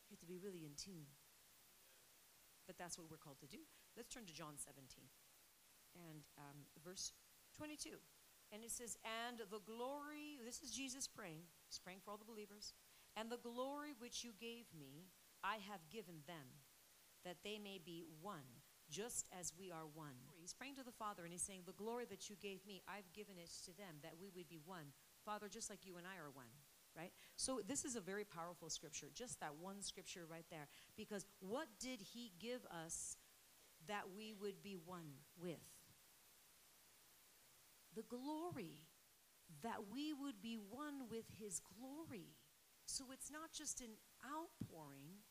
You 0.09 0.15
have 0.15 0.21
to 0.21 0.29
be 0.29 0.37
really 0.37 0.69
in 0.69 0.77
tune. 0.77 1.09
But 2.67 2.77
that's 2.77 2.99
what 2.99 3.11
we're 3.11 3.23
called 3.23 3.41
to 3.41 3.49
do. 3.49 3.65
Let's 3.97 4.13
turn 4.13 4.27
to 4.27 4.35
John 4.35 4.55
17 4.61 5.09
and 5.97 6.23
um, 6.39 6.69
verse 6.85 7.13
22. 7.57 7.97
And 8.53 8.65
it 8.65 8.71
says, 8.71 8.99
And 9.07 9.39
the 9.39 9.63
glory, 9.65 10.39
this 10.45 10.63
is 10.63 10.71
Jesus 10.71 11.07
praying, 11.07 11.47
he's 11.69 11.79
praying 11.79 12.01
for 12.05 12.11
all 12.11 12.19
the 12.19 12.29
believers, 12.29 12.75
and 13.17 13.31
the 13.31 13.43
glory 13.43 13.95
which 13.99 14.25
you 14.25 14.33
gave 14.41 14.67
me, 14.79 15.07
I 15.43 15.57
have 15.71 15.81
given 15.91 16.23
them, 16.27 16.61
that 17.25 17.43
they 17.45 17.59
may 17.59 17.81
be 17.83 18.05
one, 18.21 18.47
just 18.91 19.27
as 19.39 19.53
we 19.59 19.71
are 19.71 19.87
one. 19.95 20.19
He's 20.39 20.53
praying 20.55 20.77
to 20.77 20.85
the 20.85 20.93
Father 20.93 21.23
and 21.23 21.33
he's 21.33 21.43
saying, 21.43 21.63
The 21.67 21.79
glory 21.79 22.05
that 22.11 22.29
you 22.29 22.37
gave 22.41 22.65
me, 22.67 22.83
I've 22.89 23.11
given 23.13 23.37
it 23.39 23.51
to 23.65 23.77
them, 23.77 24.03
that 24.03 24.19
we 24.21 24.31
would 24.35 24.49
be 24.49 24.61
one. 24.65 24.93
Father, 25.25 25.49
just 25.49 25.71
like 25.71 25.87
you 25.87 25.97
and 25.97 26.07
I 26.07 26.19
are 26.21 26.31
one 26.33 26.51
right? 26.97 27.13
So 27.37 27.61
this 27.67 27.85
is 27.85 27.97
a 27.97 28.01
very 28.01 28.25
powerful 28.25 28.69
scripture, 28.69 29.07
just 29.15 29.41
that 29.41 29.55
one 29.61 29.83
scripture 29.83 30.27
right 30.29 30.45
there. 30.51 30.67
Because 30.97 31.27
what 31.39 31.69
did 31.79 32.01
he 32.01 32.33
give 32.41 32.61
us 32.85 33.17
that 33.87 34.03
we 34.17 34.35
would 34.41 34.63
be 34.63 34.77
one 34.85 35.13
with? 35.41 35.59
The 37.95 38.03
glory. 38.03 38.87
That 39.63 39.91
we 39.93 40.13
would 40.13 40.41
be 40.41 40.57
one 40.57 41.11
with 41.11 41.27
his 41.39 41.61
glory. 41.61 42.37
So 42.87 43.05
it's 43.13 43.31
not 43.31 43.53
just 43.53 43.81
an 43.81 43.95
outpouring, 44.27 45.23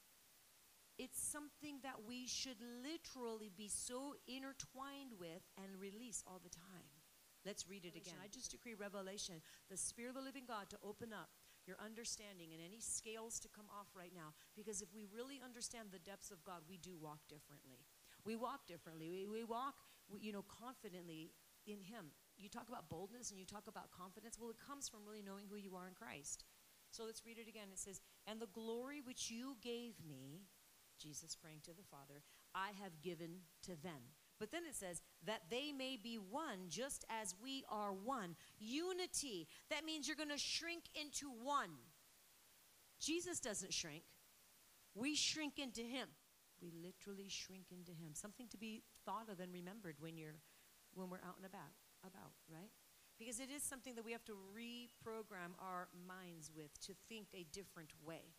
it's 0.99 1.19
something 1.23 1.79
that 1.83 2.03
we 2.07 2.27
should 2.27 2.59
literally 2.83 3.51
be 3.55 3.67
so 3.67 4.15
intertwined 4.27 5.15
with 5.19 5.43
and 5.55 5.79
release 5.79 6.23
all 6.27 6.39
the 6.43 6.51
time. 6.51 6.87
Let's 7.45 7.67
read 7.67 7.85
it 7.85 7.95
again. 7.95 8.19
I 8.19 8.27
just 8.27 8.51
decree 8.51 8.75
revelation, 8.75 9.39
the 9.71 9.77
Spirit 9.79 10.09
of 10.09 10.15
the 10.15 10.27
living 10.27 10.43
God 10.43 10.69
to 10.71 10.77
open 10.83 11.15
up 11.15 11.31
your 11.65 11.77
understanding 11.79 12.51
and 12.51 12.59
any 12.59 12.79
scales 12.83 13.39
to 13.39 13.47
come 13.47 13.71
off 13.71 13.87
right 13.95 14.11
now. 14.13 14.35
Because 14.59 14.81
if 14.81 14.91
we 14.93 15.07
really 15.07 15.39
understand 15.39 15.89
the 15.91 16.03
depths 16.03 16.31
of 16.31 16.43
God, 16.43 16.67
we 16.67 16.75
do 16.77 16.99
walk 16.99 17.19
differently. 17.31 17.87
We 18.27 18.35
walk 18.35 18.67
differently. 18.67 19.07
We, 19.07 19.23
we 19.27 19.43
walk, 19.43 19.75
you 20.19 20.33
know, 20.33 20.43
confidently 20.51 21.31
in 21.65 21.79
Him. 21.79 22.11
You 22.39 22.49
talk 22.49 22.69
about 22.69 22.89
boldness 22.89 23.31
and 23.31 23.39
you 23.39 23.45
talk 23.45 23.67
about 23.67 23.91
confidence. 23.91 24.37
Well, 24.39 24.49
it 24.49 24.57
comes 24.65 24.87
from 24.87 25.01
really 25.05 25.21
knowing 25.21 25.45
who 25.49 25.57
you 25.57 25.75
are 25.75 25.87
in 25.87 25.93
Christ. 25.93 26.45
So 26.91 27.03
let's 27.05 27.25
read 27.25 27.37
it 27.37 27.47
again. 27.47 27.67
It 27.71 27.79
says, 27.79 28.01
And 28.25 28.39
the 28.39 28.47
glory 28.47 29.01
which 29.03 29.29
you 29.29 29.57
gave 29.61 29.93
me, 30.07 30.47
Jesus 30.97 31.35
praying 31.35 31.59
to 31.65 31.71
the 31.71 31.83
Father, 31.91 32.23
I 32.55 32.69
have 32.81 33.01
given 33.01 33.43
to 33.63 33.75
them 33.81 34.15
but 34.39 34.51
then 34.51 34.63
it 34.67 34.75
says, 34.75 35.01
that 35.25 35.41
they 35.49 35.73
may 35.73 35.97
be 36.01 36.15
one 36.15 36.69
just 36.69 37.03
as 37.09 37.35
we 37.43 37.65
are 37.69 37.91
one. 37.91 38.35
Unity. 38.57 39.47
That 39.69 39.83
means 39.83 40.07
you're 40.07 40.15
going 40.15 40.29
to 40.29 40.37
shrink 40.37 40.83
into 40.95 41.29
one. 41.43 41.71
Jesus 43.01 43.39
doesn't 43.39 43.73
shrink, 43.73 44.03
we 44.95 45.15
shrink 45.15 45.59
into 45.59 45.81
him. 45.81 46.07
We 46.61 46.71
literally 46.71 47.29
shrink 47.29 47.67
into 47.71 47.91
him. 47.91 48.13
Something 48.13 48.47
to 48.49 48.57
be 48.57 48.83
thought 49.05 49.29
of 49.31 49.39
and 49.39 49.53
remembered 49.53 49.95
when 49.99 50.17
you're 50.17 50.35
when 50.93 51.09
we're 51.09 51.23
out 51.25 51.37
and 51.37 51.45
about 51.45 51.71
about, 52.05 52.33
right? 52.47 52.71
Because 53.17 53.39
it 53.39 53.49
is 53.51 53.63
something 53.63 53.95
that 53.95 54.05
we 54.05 54.13
have 54.13 54.23
to 54.25 54.37
reprogram 54.55 55.51
our 55.59 55.89
minds 56.07 56.51
with 56.55 56.71
to 56.87 56.93
think 57.09 57.27
a 57.33 57.45
different 57.51 57.91
way. 58.03 58.35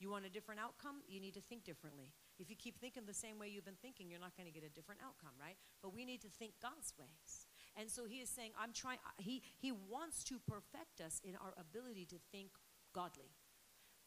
You 0.00 0.10
want 0.10 0.26
a 0.26 0.30
different 0.30 0.60
outcome? 0.60 1.02
You 1.08 1.18
need 1.20 1.34
to 1.34 1.40
think 1.40 1.64
differently. 1.64 2.12
If 2.38 2.48
you 2.48 2.54
keep 2.54 2.78
thinking 2.78 3.02
the 3.04 3.14
same 3.14 3.38
way 3.38 3.48
you've 3.48 3.64
been 3.64 3.82
thinking, 3.82 4.08
you're 4.08 4.20
not 4.20 4.36
going 4.36 4.46
to 4.46 4.52
get 4.52 4.62
a 4.62 4.72
different 4.72 5.00
outcome, 5.02 5.34
right? 5.40 5.56
But 5.82 5.92
we 5.92 6.04
need 6.04 6.20
to 6.22 6.28
think 6.28 6.52
God's 6.62 6.94
ways. 6.98 7.48
And 7.76 7.90
so 7.90 8.04
he 8.04 8.16
is 8.16 8.30
saying, 8.30 8.52
I'm 8.60 8.72
trying, 8.72 8.98
he, 9.18 9.42
he 9.58 9.72
wants 9.72 10.22
to 10.24 10.38
perfect 10.38 11.00
us 11.04 11.20
in 11.24 11.34
our 11.36 11.54
ability 11.58 12.06
to 12.06 12.16
think 12.30 12.50
godly. 12.94 13.34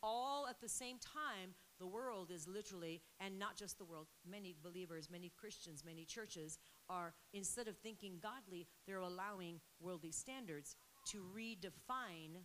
All 0.04 0.48
at 0.48 0.62
the 0.62 0.70
same 0.70 0.98
time, 0.98 1.56
the 1.80 1.88
world 1.88 2.32
is 2.32 2.48
literally, 2.48 3.02
and 3.20 3.38
not 3.38 3.58
just 3.58 3.78
the 3.78 3.86
world, 3.86 4.08
many 4.30 4.56
believers, 4.64 5.10
many 5.12 5.32
Christians, 5.38 5.84
many 5.86 6.06
churches 6.06 6.58
are, 6.92 7.14
instead 7.34 7.68
of 7.68 7.78
thinking 7.78 8.20
godly, 8.22 8.68
they're 8.86 9.00
allowing 9.00 9.62
worldly 9.80 10.12
standards 10.12 10.76
to 11.12 11.24
redefine 11.36 12.44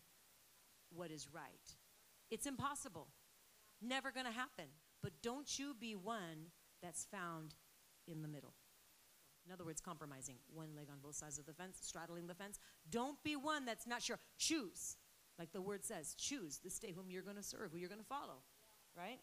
what 0.95 1.11
is 1.11 1.29
right. 1.33 1.75
It's 2.31 2.47
impossible. 2.47 3.09
Never 3.83 4.13
going 4.13 4.27
to 4.27 4.33
happen. 4.33 4.67
But 5.03 5.13
don't 5.23 5.59
you 5.59 5.75
be 5.79 5.95
one 5.95 6.51
that's 6.83 7.07
found 7.11 7.55
in 8.07 8.23
the 8.23 8.29
middle. 8.29 8.55
In 9.47 9.53
other 9.53 9.65
words, 9.65 9.81
compromising 9.81 10.37
one 10.53 10.75
leg 10.75 10.87
on 10.91 10.99
both 11.03 11.15
sides 11.15 11.39
of 11.39 11.47
the 11.47 11.53
fence, 11.53 11.79
straddling 11.81 12.27
the 12.27 12.35
fence. 12.35 12.59
Don't 12.91 13.23
be 13.23 13.37
one 13.37 13.65
that's 13.65 13.87
not 13.87 14.03
sure. 14.03 14.19
Choose, 14.39 14.97
like 15.39 15.53
the 15.53 15.63
word 15.63 15.85
says, 15.85 16.15
choose 16.15 16.59
this 16.65 16.79
day 16.79 16.93
whom 16.97 17.11
you're 17.11 17.23
going 17.23 17.37
to 17.37 17.43
serve, 17.43 17.71
who 17.73 17.79
you're 17.79 17.89
going 17.89 18.01
to 18.01 18.07
follow, 18.07 18.43
right? 18.97 19.21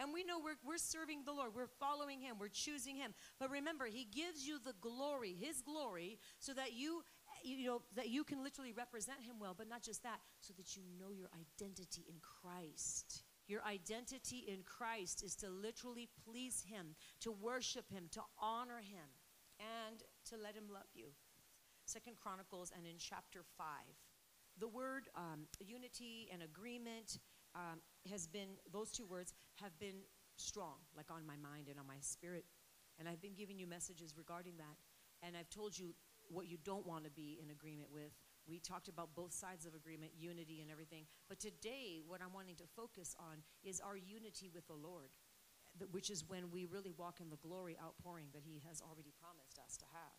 And 0.00 0.12
we 0.12 0.24
know 0.24 0.38
we're, 0.38 0.58
we're 0.64 0.78
serving 0.78 1.24
the 1.24 1.32
Lord. 1.32 1.52
We're 1.54 1.70
following 1.78 2.20
Him. 2.20 2.36
We're 2.38 2.48
choosing 2.48 2.96
Him. 2.96 3.14
But 3.38 3.50
remember, 3.50 3.86
He 3.86 4.04
gives 4.04 4.46
you 4.46 4.58
the 4.58 4.74
glory, 4.80 5.36
His 5.38 5.60
glory, 5.60 6.18
so 6.38 6.52
that 6.54 6.72
you, 6.72 7.02
you 7.44 7.66
know, 7.66 7.82
that 7.94 8.08
you 8.08 8.24
can 8.24 8.42
literally 8.42 8.72
represent 8.72 9.20
Him 9.20 9.36
well. 9.40 9.54
But 9.56 9.68
not 9.68 9.82
just 9.82 10.02
that, 10.02 10.20
so 10.40 10.52
that 10.56 10.76
you 10.76 10.82
know 10.98 11.10
your 11.10 11.28
identity 11.34 12.04
in 12.08 12.16
Christ. 12.20 13.24
Your 13.48 13.62
identity 13.64 14.44
in 14.48 14.62
Christ 14.64 15.22
is 15.22 15.34
to 15.36 15.50
literally 15.50 16.08
please 16.24 16.64
Him, 16.68 16.94
to 17.20 17.32
worship 17.32 17.90
Him, 17.90 18.04
to 18.12 18.22
honor 18.40 18.78
Him, 18.78 19.08
and 19.86 20.02
to 20.30 20.36
let 20.36 20.54
Him 20.54 20.64
love 20.72 20.88
you. 20.94 21.08
Second 21.84 22.16
Chronicles 22.16 22.72
and 22.76 22.86
in 22.86 22.96
chapter 22.98 23.40
5. 23.58 23.66
The 24.58 24.68
word 24.68 25.08
um, 25.16 25.46
unity 25.60 26.28
and 26.32 26.42
agreement 26.42 27.18
um, 27.54 27.80
has 28.10 28.26
been, 28.26 28.48
those 28.72 28.90
two 28.90 29.06
words 29.06 29.34
have 29.60 29.78
been 29.78 30.04
strong, 30.36 30.80
like 30.96 31.10
on 31.10 31.26
my 31.26 31.36
mind 31.36 31.68
and 31.68 31.78
on 31.78 31.86
my 31.86 32.00
spirit. 32.00 32.44
And 32.98 33.08
I've 33.08 33.20
been 33.20 33.34
giving 33.34 33.58
you 33.58 33.66
messages 33.66 34.14
regarding 34.16 34.56
that. 34.58 34.76
And 35.22 35.36
I've 35.36 35.50
told 35.50 35.78
you 35.78 35.94
what 36.28 36.46
you 36.46 36.58
don't 36.64 36.86
want 36.86 37.04
to 37.04 37.10
be 37.10 37.38
in 37.42 37.50
agreement 37.50 37.90
with. 37.92 38.12
We 38.46 38.58
talked 38.58 38.88
about 38.88 39.14
both 39.14 39.32
sides 39.32 39.66
of 39.66 39.74
agreement, 39.74 40.12
unity 40.18 40.60
and 40.60 40.70
everything. 40.70 41.06
But 41.28 41.38
today, 41.38 42.02
what 42.04 42.20
I'm 42.20 42.32
wanting 42.34 42.56
to 42.56 42.66
focus 42.74 43.14
on 43.18 43.38
is 43.62 43.80
our 43.80 43.96
unity 43.96 44.50
with 44.52 44.66
the 44.66 44.74
Lord, 44.74 45.14
which 45.92 46.10
is 46.10 46.26
when 46.26 46.50
we 46.50 46.66
really 46.66 46.90
walk 46.90 47.20
in 47.20 47.30
the 47.30 47.38
glory 47.38 47.78
outpouring 47.78 48.26
that 48.34 48.42
He 48.42 48.60
has 48.66 48.82
already 48.82 49.14
promised 49.22 49.60
us 49.62 49.76
to 49.78 49.86
have. 49.94 50.18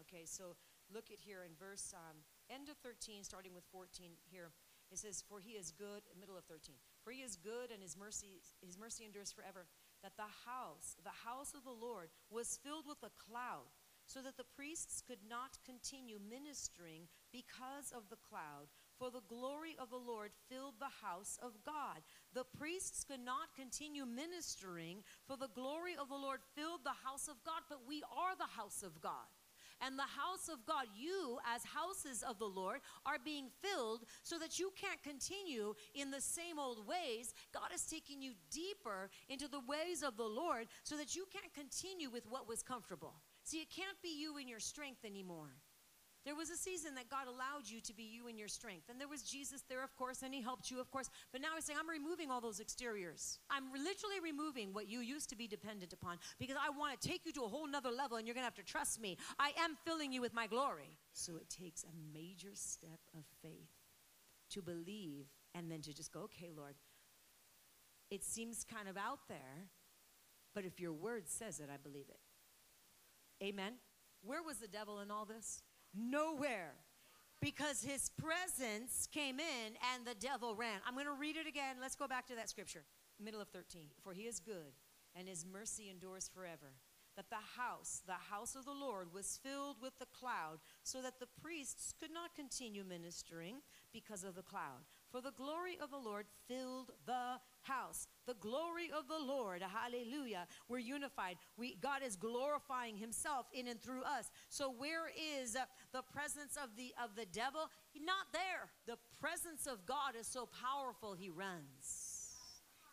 Okay, 0.00 0.26
so 0.26 0.56
look 0.92 1.08
at 1.10 1.18
here 1.20 1.44
in 1.44 1.56
verse 1.56 1.94
um, 1.96 2.20
end 2.50 2.68
of 2.68 2.76
13, 2.84 3.24
starting 3.24 3.54
with 3.54 3.64
14 3.72 4.12
here. 4.28 4.52
It 4.90 4.98
says, 4.98 5.24
"For 5.26 5.40
He 5.40 5.52
is 5.56 5.72
good." 5.72 6.02
Middle 6.20 6.36
of 6.36 6.44
13. 6.44 6.76
For 7.04 7.12
He 7.12 7.20
is 7.20 7.36
good, 7.36 7.70
and 7.70 7.82
His 7.82 7.96
mercy 7.96 8.40
His 8.64 8.78
mercy 8.78 9.04
endures 9.04 9.30
forever. 9.30 9.66
That 10.02 10.16
the 10.16 10.32
house, 10.48 10.96
the 11.04 11.28
house 11.28 11.54
of 11.54 11.64
the 11.64 11.70
Lord, 11.70 12.08
was 12.30 12.58
filled 12.64 12.84
with 12.88 12.98
a 13.04 13.12
cloud, 13.20 13.68
so 14.06 14.20
that 14.20 14.36
the 14.36 14.48
priests 14.56 15.02
could 15.06 15.20
not 15.28 15.56
continue 15.64 16.18
ministering 16.20 17.08
because 17.32 17.92
of 17.94 18.08
the 18.10 18.20
cloud. 18.20 18.68
For 18.98 19.10
the 19.10 19.24
glory 19.28 19.76
of 19.80 19.90
the 19.90 20.00
Lord 20.00 20.30
filled 20.48 20.74
the 20.78 21.02
house 21.02 21.38
of 21.42 21.52
God. 21.64 22.04
The 22.32 22.44
priests 22.56 23.04
could 23.04 23.24
not 23.24 23.54
continue 23.56 24.06
ministering, 24.06 25.02
for 25.26 25.36
the 25.36 25.50
glory 25.54 25.96
of 26.00 26.08
the 26.08 26.20
Lord 26.20 26.40
filled 26.54 26.84
the 26.84 27.00
house 27.04 27.26
of 27.26 27.42
God. 27.44 27.62
But 27.68 27.88
we 27.88 28.02
are 28.12 28.36
the 28.36 28.54
house 28.56 28.82
of 28.82 29.00
God. 29.00 29.28
And 29.84 29.98
the 29.98 30.02
house 30.02 30.48
of 30.50 30.64
God, 30.66 30.86
you 30.96 31.38
as 31.44 31.62
houses 31.64 32.22
of 32.22 32.38
the 32.38 32.46
Lord, 32.46 32.80
are 33.04 33.18
being 33.22 33.48
filled 33.62 34.04
so 34.22 34.38
that 34.38 34.58
you 34.58 34.72
can't 34.80 35.02
continue 35.02 35.74
in 35.94 36.10
the 36.10 36.20
same 36.20 36.58
old 36.58 36.86
ways. 36.86 37.34
God 37.52 37.68
is 37.74 37.84
taking 37.84 38.22
you 38.22 38.32
deeper 38.50 39.10
into 39.28 39.48
the 39.48 39.60
ways 39.68 40.02
of 40.02 40.16
the 40.16 40.24
Lord 40.24 40.68
so 40.84 40.96
that 40.96 41.14
you 41.14 41.26
can't 41.32 41.52
continue 41.52 42.10
with 42.10 42.24
what 42.28 42.48
was 42.48 42.62
comfortable. 42.62 43.14
See, 43.42 43.58
it 43.58 43.70
can't 43.70 44.00
be 44.02 44.18
you 44.18 44.38
in 44.38 44.48
your 44.48 44.60
strength 44.60 45.04
anymore. 45.04 45.50
There 46.24 46.34
was 46.34 46.48
a 46.48 46.56
season 46.56 46.94
that 46.94 47.10
God 47.10 47.26
allowed 47.28 47.68
you 47.68 47.80
to 47.82 47.92
be 47.92 48.02
you 48.02 48.28
in 48.28 48.38
your 48.38 48.48
strength. 48.48 48.88
And 48.88 48.98
there 48.98 49.08
was 49.08 49.22
Jesus 49.22 49.62
there, 49.68 49.84
of 49.84 49.94
course, 49.96 50.22
and 50.22 50.32
He 50.32 50.40
helped 50.40 50.70
you, 50.70 50.80
of 50.80 50.90
course. 50.90 51.10
But 51.32 51.42
now 51.42 51.48
He's 51.54 51.66
saying, 51.66 51.78
I'm 51.78 51.88
removing 51.88 52.30
all 52.30 52.40
those 52.40 52.60
exteriors. 52.60 53.38
I'm 53.50 53.64
literally 53.72 54.20
removing 54.22 54.72
what 54.72 54.88
you 54.88 55.00
used 55.00 55.28
to 55.30 55.36
be 55.36 55.46
dependent 55.46 55.92
upon 55.92 56.18
because 56.38 56.56
I 56.58 56.70
want 56.70 56.98
to 56.98 57.08
take 57.08 57.26
you 57.26 57.32
to 57.32 57.42
a 57.42 57.48
whole 57.48 57.66
nother 57.66 57.90
level 57.90 58.16
and 58.16 58.26
you're 58.26 58.34
going 58.34 58.42
to 58.42 58.46
have 58.46 58.54
to 58.54 58.62
trust 58.62 59.00
me. 59.00 59.18
I 59.38 59.52
am 59.58 59.76
filling 59.84 60.12
you 60.12 60.22
with 60.22 60.32
my 60.32 60.46
glory. 60.46 60.98
So 61.12 61.36
it 61.36 61.50
takes 61.50 61.84
a 61.84 62.16
major 62.18 62.54
step 62.54 63.00
of 63.16 63.24
faith 63.42 63.68
to 64.50 64.62
believe 64.62 65.26
and 65.54 65.70
then 65.70 65.82
to 65.82 65.92
just 65.92 66.12
go, 66.12 66.20
okay, 66.20 66.50
Lord, 66.56 66.74
it 68.10 68.24
seems 68.24 68.64
kind 68.64 68.88
of 68.88 68.96
out 68.96 69.20
there, 69.28 69.68
but 70.54 70.64
if 70.64 70.80
your 70.80 70.92
word 70.92 71.28
says 71.28 71.60
it, 71.60 71.68
I 71.72 71.76
believe 71.76 72.06
it. 72.08 73.44
Amen. 73.44 73.74
Where 74.22 74.42
was 74.42 74.58
the 74.58 74.68
devil 74.68 75.00
in 75.00 75.10
all 75.10 75.24
this? 75.24 75.62
Nowhere. 75.96 76.74
Because 77.40 77.82
his 77.82 78.10
presence 78.10 79.08
came 79.12 79.38
in 79.38 79.74
and 79.94 80.06
the 80.06 80.14
devil 80.14 80.54
ran. 80.54 80.80
I'm 80.86 80.94
going 80.94 81.06
to 81.06 81.12
read 81.12 81.36
it 81.36 81.46
again. 81.46 81.76
Let's 81.80 81.96
go 81.96 82.08
back 82.08 82.26
to 82.28 82.34
that 82.36 82.48
scripture. 82.48 82.84
Middle 83.22 83.40
of 83.40 83.48
13. 83.48 83.82
For 84.02 84.12
he 84.12 84.22
is 84.22 84.40
good 84.40 84.72
and 85.16 85.28
his 85.28 85.46
mercy 85.50 85.90
endures 85.90 86.30
forever. 86.34 86.74
That 87.16 87.30
the 87.30 87.60
house, 87.60 88.02
the 88.06 88.12
house 88.12 88.56
of 88.56 88.64
the 88.64 88.72
Lord, 88.72 89.14
was 89.14 89.38
filled 89.42 89.76
with 89.80 89.96
the 90.00 90.06
cloud, 90.06 90.58
so 90.82 91.00
that 91.00 91.20
the 91.20 91.28
priests 91.40 91.94
could 92.00 92.10
not 92.12 92.34
continue 92.34 92.82
ministering 92.82 93.58
because 93.92 94.24
of 94.24 94.34
the 94.34 94.42
cloud. 94.42 94.82
For 95.12 95.20
the 95.20 95.30
glory 95.30 95.78
of 95.80 95.90
the 95.90 95.98
Lord 95.98 96.26
filled 96.48 96.90
the 97.06 97.38
house. 97.64 98.06
The 98.26 98.34
glory 98.34 98.90
of 98.96 99.08
the 99.08 99.18
Lord, 99.18 99.62
hallelujah. 99.62 100.46
We're 100.68 100.78
unified. 100.78 101.36
We, 101.56 101.76
God 101.80 102.02
is 102.04 102.16
glorifying 102.16 102.96
himself 102.96 103.46
in 103.52 103.68
and 103.68 103.80
through 103.80 104.02
us. 104.02 104.30
So 104.48 104.70
where 104.70 105.10
is 105.40 105.56
uh, 105.56 105.64
the 105.92 106.02
presence 106.02 106.56
of 106.62 106.76
the 106.76 106.92
of 107.02 107.16
the 107.16 107.26
devil? 107.26 107.68
Not 108.00 108.26
there. 108.32 108.70
The 108.86 108.98
presence 109.20 109.66
of 109.66 109.84
God 109.86 110.14
is 110.18 110.26
so 110.26 110.46
powerful 110.46 111.14
he 111.14 111.30
runs. 111.30 112.30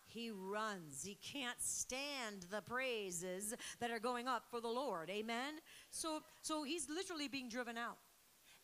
He 0.06 0.30
runs. 0.30 1.04
He 1.04 1.16
can't 1.16 1.62
stand 1.62 2.46
the 2.52 2.62
praises 2.62 3.56
that 3.80 3.92
are 3.92 4.00
going 4.00 4.28
up 4.28 4.44
for 4.50 4.60
the 4.60 4.68
Lord. 4.68 5.10
Amen. 5.10 5.56
So 5.90 6.22
so 6.42 6.64
he's 6.64 6.90
literally 6.90 7.28
being 7.28 7.48
driven 7.50 7.78
out. 7.78 7.98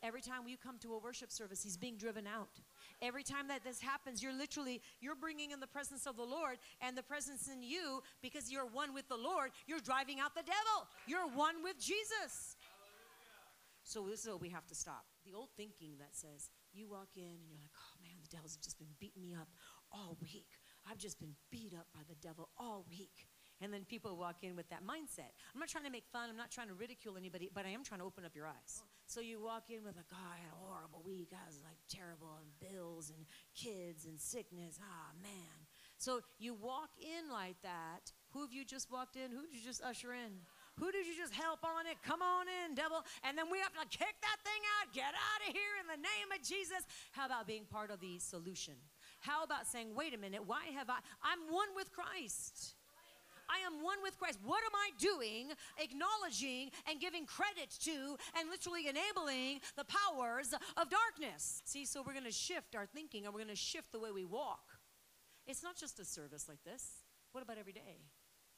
Every 0.04 0.22
time 0.22 0.48
you 0.48 0.58
come 0.58 0.78
to 0.80 0.93
a 0.93 1.00
worship 1.00 1.32
service, 1.32 1.63
he's 1.63 1.78
being 1.78 1.98
driven 1.98 2.28
out. 2.28 2.60
Every 3.02 3.24
time 3.24 3.48
that 3.50 3.64
this 3.64 3.80
happens, 3.80 4.24
you're 4.24 4.34
literally 4.34 4.82
you're 5.00 5.16
bringing 5.16 5.52
in 5.52 5.60
the 5.60 5.68
presence 5.68 6.08
of 6.08 6.18
the 6.18 6.24
Lord 6.24 6.58
and 6.82 6.98
the 6.98 7.04
presence 7.04 7.48
in 7.48 7.62
you 7.62 8.02
because 8.22 8.52
you're 8.52 8.66
one 8.66 8.94
with 8.94 9.08
the 9.08 9.18
Lord. 9.18 9.52
You're 9.68 9.80
driving 9.80 10.20
out 10.20 10.34
the 10.34 10.42
devil. 10.42 10.88
You're 11.06 11.28
one 11.28 11.64
with 11.64 11.80
Jesus. 11.80 12.58
So 13.84 14.04
this 14.10 14.22
is 14.22 14.28
what 14.28 14.42
we 14.42 14.50
have 14.50 14.66
to 14.68 14.76
stop. 14.76 15.06
The 15.26 15.34
old 15.34 15.50
thinking 15.56 15.94
that 16.00 16.12
says 16.12 16.50
you 16.74 16.90
walk 16.90 17.10
in 17.16 17.24
and 17.24 17.48
you're 17.48 17.60
like, 17.62 17.72
"Oh 17.78 18.02
man, 18.02 18.18
the 18.22 18.28
devil's 18.28 18.58
just 18.58 18.78
been 18.80 18.96
beating 19.00 19.22
me 19.22 19.34
up 19.34 19.48
all 19.92 20.18
week. 20.22 20.60
I've 20.90 20.98
just 20.98 21.20
been 21.20 21.36
beat 21.52 21.74
up 21.74 21.88
by 21.94 22.02
the 22.10 22.16
devil 22.16 22.50
all 22.58 22.86
week." 22.90 23.30
And 23.62 23.74
then 23.74 23.86
people 23.86 24.18
walk 24.18 24.44
in 24.44 24.56
with 24.56 24.70
that 24.70 24.84
mindset. 24.84 25.32
I'm 25.54 25.60
not 25.60 25.70
trying 25.70 25.86
to 25.86 25.90
make 25.90 26.06
fun. 26.12 26.30
I'm 26.30 26.38
not 26.38 26.52
trying 26.52 26.68
to 26.68 26.74
ridicule 26.74 27.16
anybody, 27.18 27.50
but 27.54 27.66
I 27.66 27.70
am 27.70 27.84
trying 27.84 28.02
to 28.02 28.06
open 28.06 28.26
up 28.26 28.36
your 28.36 28.48
eyes. 28.48 28.84
So 29.08 29.22
you 29.22 29.39
walk 29.39 29.72
in 29.72 29.88
with 29.88 29.96
like, 29.96 30.12
oh, 30.12 30.30
I 30.36 30.36
had 30.36 30.52
a 30.52 30.60
horrible 30.60 31.02
week. 31.08 31.32
I 31.32 31.48
was 31.48 31.63
like 31.63 31.80
terrible 31.88 32.43
and 32.43 32.52
bills 32.60 33.10
and 33.10 33.24
kids 33.56 34.04
and 34.04 34.20
sickness. 34.20 34.78
Ah, 34.84 35.15
man. 35.24 35.58
So 35.98 36.20
you 36.38 36.54
walk 36.54 36.91
in 37.00 37.32
like 37.32 37.56
that. 37.63 38.12
Who 38.36 38.41
have 38.41 38.52
you 38.52 38.65
just 38.65 38.91
walked 38.91 39.15
in? 39.15 39.32
Who 39.32 39.48
did 39.48 39.56
you 39.56 39.63
just 39.63 39.82
usher 39.82 40.12
in? 40.12 40.43
Who 40.76 40.91
did 40.91 41.08
you 41.08 41.15
just 41.15 41.34
help 41.34 41.63
on 41.63 41.88
it? 41.88 41.98
Come 42.04 42.22
on 42.22 42.46
in, 42.52 42.76
devil. 42.76 43.00
And 43.24 43.38
then 43.38 43.48
we 43.50 43.58
have 43.60 43.72
to 43.80 43.88
kick 43.88 44.13
that 44.22 44.38
thing 44.43 44.62
out. 44.78 44.93
Get 44.93 45.15
out 45.15 45.41
of 45.48 45.56
here 45.56 45.80
in 45.80 45.88
the 45.88 46.04
name 46.04 46.30
of 46.36 46.43
Jesus. 46.46 46.84
How 47.12 47.26
about 47.26 47.48
being 47.48 47.63
part 47.63 47.89
of 47.89 48.00
the 48.00 48.20
solution? 48.20 48.76
How 49.22 49.43
about 49.43 49.65
saying, 49.65 49.96
wait 49.96 50.13
a 50.13 50.20
minute, 50.20 50.43
why 50.46 50.65
have 50.76 50.89
I? 50.89 51.00
I'm 51.24 51.48
one 51.50 51.70
with 51.76 51.89
Christ. 51.91 52.76
I 53.50 53.66
am 53.66 53.84
one 53.84 53.98
with 54.04 54.18
Christ. 54.18 54.40
What 54.44 54.64
am 54.64 54.76
I 54.76 54.90
doing? 54.98 55.50
Acknowledging 55.78 56.72
and 56.90 57.00
giving 57.00 57.26
credit 57.26 57.72
to 57.82 58.18
and 58.38 58.50
literally 58.50 58.88
enabling 58.88 59.62
the 59.76 59.86
powers 59.86 60.54
of 60.76 60.90
darkness. 60.90 61.62
See, 61.66 61.86
so 61.86 62.04
we're 62.06 62.14
going 62.14 62.26
to 62.26 62.32
shift 62.32 62.76
our 62.76 62.86
thinking 62.86 63.26
and 63.26 63.34
we're 63.34 63.44
going 63.44 63.56
to 63.56 63.60
shift 63.60 63.92
the 63.92 64.00
way 64.00 64.12
we 64.12 64.26
walk. 64.26 64.80
It's 65.46 65.64
not 65.64 65.78
just 65.78 66.00
a 66.00 66.06
service 66.06 66.50
like 66.50 66.64
this. 66.64 67.04
What 67.32 67.44
about 67.44 67.58
every 67.58 67.74
day? 67.74 68.04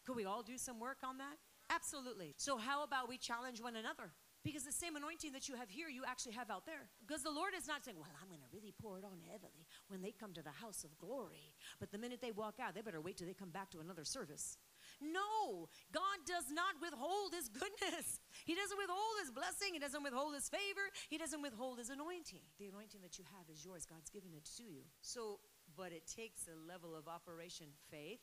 Could 0.06 0.16
we 0.16 0.26
all 0.26 0.42
do 0.42 0.58
some 0.58 0.80
work 0.80 0.98
on 1.04 1.18
that? 1.20 1.38
Absolutely. 1.70 2.34
So, 2.38 2.58
how 2.58 2.84
about 2.84 3.08
we 3.08 3.18
challenge 3.18 3.62
one 3.62 3.76
another? 3.76 4.12
Because 4.44 4.64
the 4.64 4.72
same 4.72 4.96
anointing 4.96 5.34
that 5.34 5.50
you 5.50 5.56
have 5.56 5.70
here, 5.70 5.90
you 5.90 6.04
actually 6.08 6.32
have 6.34 6.50
out 6.50 6.66
there. 6.66 6.90
Because 7.06 7.24
the 7.24 7.32
Lord 7.32 7.52
is 7.56 7.68
not 7.68 7.84
saying, 7.84 7.98
Well, 8.00 8.10
I'm 8.22 8.30
going 8.30 8.40
to 8.40 8.56
really 8.56 8.74
pour 8.82 8.98
it 8.98 9.04
on 9.04 9.20
heavily 9.30 9.68
when 9.88 10.02
they 10.02 10.12
come 10.12 10.34
to 10.34 10.42
the 10.42 10.52
house 10.52 10.84
of 10.84 10.98
glory. 10.98 11.54
But 11.80 11.92
the 11.92 11.98
minute 11.98 12.22
they 12.22 12.32
walk 12.32 12.56
out, 12.60 12.74
they 12.74 12.82
better 12.82 13.02
wait 13.02 13.18
till 13.18 13.28
they 13.28 13.34
come 13.34 13.50
back 13.50 13.70
to 13.72 13.80
another 13.80 14.06
service. 14.06 14.58
No, 15.00 15.72
God 15.92 16.20
does 16.28 16.52
not 16.52 16.76
withhold 16.84 17.34
his 17.34 17.50
goodness. 17.50 18.20
He 18.46 18.56
doesn't 18.56 18.78
withhold 18.78 19.16
his 19.22 19.32
blessing. 19.32 19.74
He 19.74 19.80
doesn't 19.80 20.02
withhold 20.02 20.34
his 20.34 20.50
favor. 20.50 20.90
He 21.10 21.18
doesn't 21.18 21.42
withhold 21.42 21.78
his 21.78 21.90
anointing. 21.90 22.42
The 22.58 22.68
anointing 22.68 23.02
that 23.02 23.20
you 23.20 23.26
have 23.38 23.46
is 23.48 23.64
yours. 23.64 23.86
God's 23.86 24.10
given 24.10 24.34
it 24.34 24.50
to 24.58 24.64
you. 24.64 24.82
So, 25.02 25.40
but 25.78 25.92
it 25.92 26.08
takes 26.08 26.48
a 26.48 26.58
level 26.68 26.96
of 26.96 27.08
operation 27.08 27.68
faith, 27.92 28.22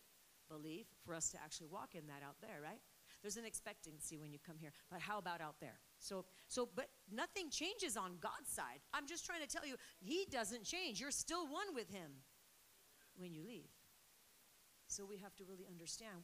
belief, 0.48 0.86
for 1.04 1.14
us 1.14 1.30
to 1.30 1.38
actually 1.38 1.68
walk 1.68 1.94
in 1.94 2.06
that 2.08 2.26
out 2.26 2.36
there, 2.40 2.58
right? 2.60 2.80
There's 3.22 3.36
an 3.36 3.44
expectancy 3.44 4.18
when 4.18 4.32
you 4.32 4.38
come 4.44 4.56
here. 4.58 4.72
But 4.90 5.00
how 5.00 5.18
about 5.18 5.40
out 5.40 5.56
there? 5.60 5.78
So, 5.98 6.24
so, 6.48 6.68
but 6.74 6.88
nothing 7.12 7.50
changes 7.50 7.96
on 7.96 8.18
God's 8.20 8.50
side. 8.50 8.80
I'm 8.92 9.06
just 9.06 9.24
trying 9.24 9.42
to 9.42 9.48
tell 9.48 9.66
you, 9.66 9.76
He 10.00 10.26
doesn't 10.30 10.64
change. 10.64 11.00
You're 11.00 11.10
still 11.10 11.46
one 11.46 11.74
with 11.74 11.90
Him 11.90 12.10
when 13.16 13.32
you 13.32 13.44
leave. 13.46 13.70
So 14.88 15.04
we 15.04 15.18
have 15.18 15.34
to 15.36 15.44
really 15.44 15.66
understand 15.68 16.22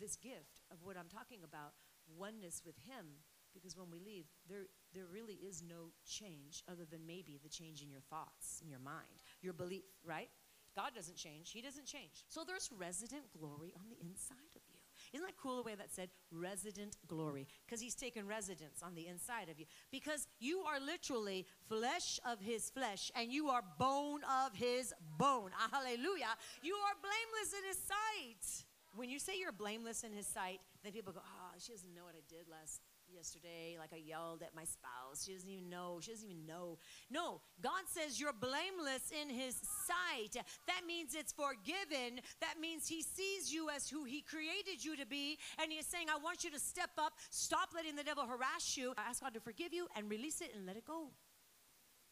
this 0.00 0.16
gift 0.16 0.64
of 0.70 0.78
what 0.82 0.96
I'm 0.96 1.08
talking 1.08 1.40
about, 1.44 1.72
oneness 2.18 2.62
with 2.64 2.76
Him, 2.86 3.22
because 3.54 3.76
when 3.76 3.90
we 3.90 3.98
leave, 3.98 4.24
there, 4.48 4.66
there 4.94 5.06
really 5.06 5.34
is 5.34 5.62
no 5.62 5.92
change 6.06 6.62
other 6.70 6.84
than 6.88 7.06
maybe 7.06 7.38
the 7.42 7.48
change 7.48 7.82
in 7.82 7.90
your 7.90 8.00
thoughts, 8.00 8.60
in 8.62 8.68
your 8.68 8.80
mind, 8.80 9.22
your 9.42 9.52
belief, 9.52 9.84
right? 10.04 10.28
God 10.74 10.92
doesn't 10.94 11.16
change, 11.16 11.52
He 11.52 11.60
doesn't 11.60 11.86
change. 11.86 12.24
So 12.28 12.44
there's 12.46 12.70
resident 12.76 13.24
glory 13.38 13.74
on 13.76 13.88
the 13.88 14.00
inside 14.00 14.56
of 14.56 14.62
you. 14.68 14.78
Isn't 15.12 15.26
that 15.26 15.36
cool 15.36 15.56
the 15.56 15.62
way 15.62 15.74
that 15.74 15.92
said 15.92 16.08
resident 16.30 16.96
glory? 17.06 17.46
Because 17.66 17.80
he's 17.80 17.94
taken 17.94 18.26
residence 18.26 18.82
on 18.82 18.94
the 18.94 19.06
inside 19.06 19.48
of 19.50 19.58
you. 19.58 19.66
Because 19.90 20.26
you 20.38 20.60
are 20.60 20.80
literally 20.80 21.46
flesh 21.68 22.18
of 22.24 22.40
his 22.40 22.70
flesh 22.70 23.10
and 23.14 23.30
you 23.30 23.48
are 23.48 23.62
bone 23.78 24.20
of 24.44 24.54
his 24.54 24.94
bone. 25.18 25.50
Hallelujah. 25.70 26.34
You 26.62 26.74
are 26.74 26.94
blameless 27.02 27.52
in 27.58 27.68
his 27.68 27.78
sight. 27.78 28.64
When 28.94 29.08
you 29.08 29.18
say 29.18 29.32
you're 29.38 29.52
blameless 29.52 30.04
in 30.04 30.12
his 30.12 30.26
sight, 30.26 30.60
then 30.82 30.92
people 30.92 31.12
go, 31.12 31.20
oh, 31.24 31.54
she 31.58 31.72
doesn't 31.72 31.94
know 31.94 32.04
what 32.04 32.14
I 32.14 32.22
did 32.28 32.48
last 32.50 32.80
yesterday, 33.14 33.76
like 33.78 33.90
I 33.92 34.00
yelled 34.04 34.42
at 34.42 34.54
my 34.54 34.64
spouse. 34.64 35.24
She 35.24 35.32
doesn't 35.32 35.48
even 35.48 35.68
know. 35.68 35.98
She 36.00 36.10
doesn't 36.10 36.28
even 36.28 36.46
know. 36.46 36.78
No, 37.10 37.40
God 37.60 37.84
says 37.86 38.20
you're 38.20 38.32
blameless 38.32 39.12
in 39.12 39.28
His 39.28 39.56
sight. 39.86 40.42
That 40.66 40.82
means 40.86 41.14
it's 41.14 41.32
forgiven. 41.32 42.20
That 42.40 42.60
means 42.60 42.88
He 42.88 43.02
sees 43.02 43.52
you 43.52 43.68
as 43.70 43.88
who 43.88 44.04
He 44.04 44.22
created 44.22 44.84
you 44.84 44.96
to 44.96 45.06
be. 45.06 45.38
And 45.60 45.70
He 45.70 45.78
is 45.78 45.86
saying, 45.86 46.06
I 46.10 46.18
want 46.22 46.44
you 46.44 46.50
to 46.50 46.60
step 46.60 46.90
up, 46.98 47.12
stop 47.30 47.70
letting 47.74 47.96
the 47.96 48.04
devil 48.04 48.24
harass 48.24 48.76
you. 48.76 48.94
Ask 48.96 49.22
God 49.22 49.34
to 49.34 49.40
forgive 49.40 49.72
you 49.72 49.88
and 49.96 50.10
release 50.10 50.40
it 50.40 50.52
and 50.54 50.66
let 50.66 50.76
it 50.76 50.86
go. 50.86 51.08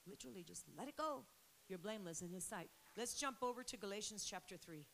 Literally, 0.07 0.45
just 0.45 0.65
let 0.77 0.89
it 0.89 0.97
go. 0.97 1.25
You're 1.69 1.79
blameless 1.79 2.23
in 2.23 2.31
His 2.31 2.45
sight. 2.45 2.71
Let's 2.97 3.15
jump 3.15 3.39
over 3.43 3.63
to 3.63 3.77
Galatians 3.77 4.27
chapter 4.29 4.57
3, 4.57 4.85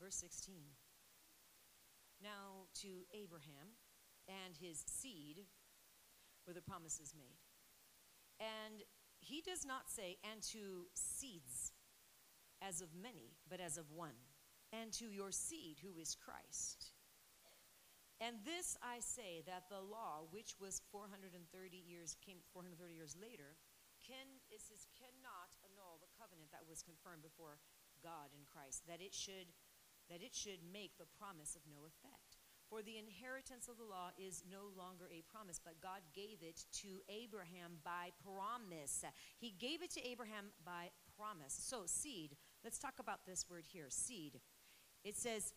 verse 0.00 0.14
16. 0.16 0.54
Now 2.22 2.66
to 2.82 3.06
Abraham 3.14 3.78
and 4.26 4.56
his 4.56 4.84
seed 4.86 5.46
were 6.46 6.52
the 6.52 6.62
promises 6.62 7.14
made. 7.16 7.38
And 8.40 8.82
he 9.20 9.42
does 9.42 9.64
not 9.64 9.90
say, 9.90 10.16
and 10.22 10.42
to 10.54 10.86
seeds 10.94 11.72
as 12.62 12.80
of 12.80 12.88
many, 12.94 13.34
but 13.48 13.60
as 13.60 13.78
of 13.78 13.90
one, 13.90 14.18
and 14.72 14.92
to 14.98 15.06
your 15.10 15.30
seed 15.30 15.78
who 15.82 15.98
is 15.98 16.14
Christ. 16.14 16.92
And 18.18 18.42
this 18.42 18.74
I 18.82 18.98
say 18.98 19.46
that 19.46 19.70
the 19.70 19.78
law, 19.78 20.26
which 20.34 20.58
was 20.58 20.82
430 20.90 21.38
years, 21.78 22.18
came 22.18 22.42
430 22.50 22.94
years 22.94 23.14
later, 23.14 23.54
can, 24.02 24.42
it 24.50 24.58
says, 24.58 24.90
cannot 24.98 25.54
annul 25.62 26.02
the 26.02 26.10
covenant 26.18 26.50
that 26.50 26.66
was 26.66 26.82
confirmed 26.82 27.22
before 27.22 27.62
God 28.02 28.34
in 28.34 28.42
Christ, 28.50 28.86
that 28.90 28.98
it 28.98 29.14
should, 29.14 29.54
that 30.10 30.22
it 30.22 30.34
should 30.34 30.60
make 30.72 30.96
the 30.98 31.10
promise 31.18 31.54
of 31.54 31.62
no 31.68 31.86
effect. 31.86 32.38
For 32.68 32.82
the 32.82 32.98
inheritance 32.98 33.66
of 33.68 33.78
the 33.78 33.88
law 33.88 34.12
is 34.20 34.44
no 34.44 34.68
longer 34.76 35.08
a 35.08 35.24
promise, 35.32 35.58
but 35.58 35.80
God 35.80 36.04
gave 36.12 36.44
it 36.44 36.64
to 36.84 37.00
Abraham 37.08 37.80
by 37.82 38.12
promise. 38.20 39.04
He 39.38 39.54
gave 39.58 39.82
it 39.82 39.90
to 39.92 40.06
Abraham 40.06 40.52
by 40.64 40.90
promise. 41.16 41.56
So, 41.56 41.84
seed, 41.86 42.36
let's 42.62 42.78
talk 42.78 43.00
about 43.00 43.24
this 43.26 43.46
word 43.48 43.64
here 43.72 43.86
seed. 43.88 44.40
It 45.02 45.16
says, 45.16 45.54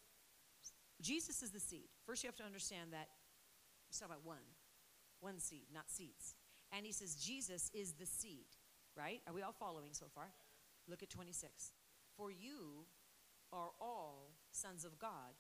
Jesus 1.02 1.44
is 1.44 1.52
the 1.52 1.60
seed. 1.60 1.90
First, 2.06 2.24
you 2.24 2.28
have 2.28 2.38
to 2.38 2.46
understand 2.46 2.94
that 2.94 3.10
let's 3.90 4.00
talk 4.00 4.08
about 4.08 4.24
one, 4.26 4.48
one 5.20 5.40
seed, 5.40 5.68
not 5.74 5.90
seeds. 5.90 6.36
And 6.72 6.86
he 6.86 6.94
says, 6.94 7.16
Jesus 7.16 7.70
is 7.74 7.94
the 7.94 8.06
seed, 8.06 8.48
right? 8.96 9.20
Are 9.28 9.34
we 9.34 9.42
all 9.42 9.52
following 9.52 9.92
so 9.92 10.06
far? 10.16 10.32
Look 10.88 11.04
at 11.04 11.10
26. 11.10 11.74
For 12.16 12.32
you 12.32 12.86
are 13.52 13.72
all 13.82 14.32
sons 14.56 14.86
of 14.86 15.00
God 15.00 15.36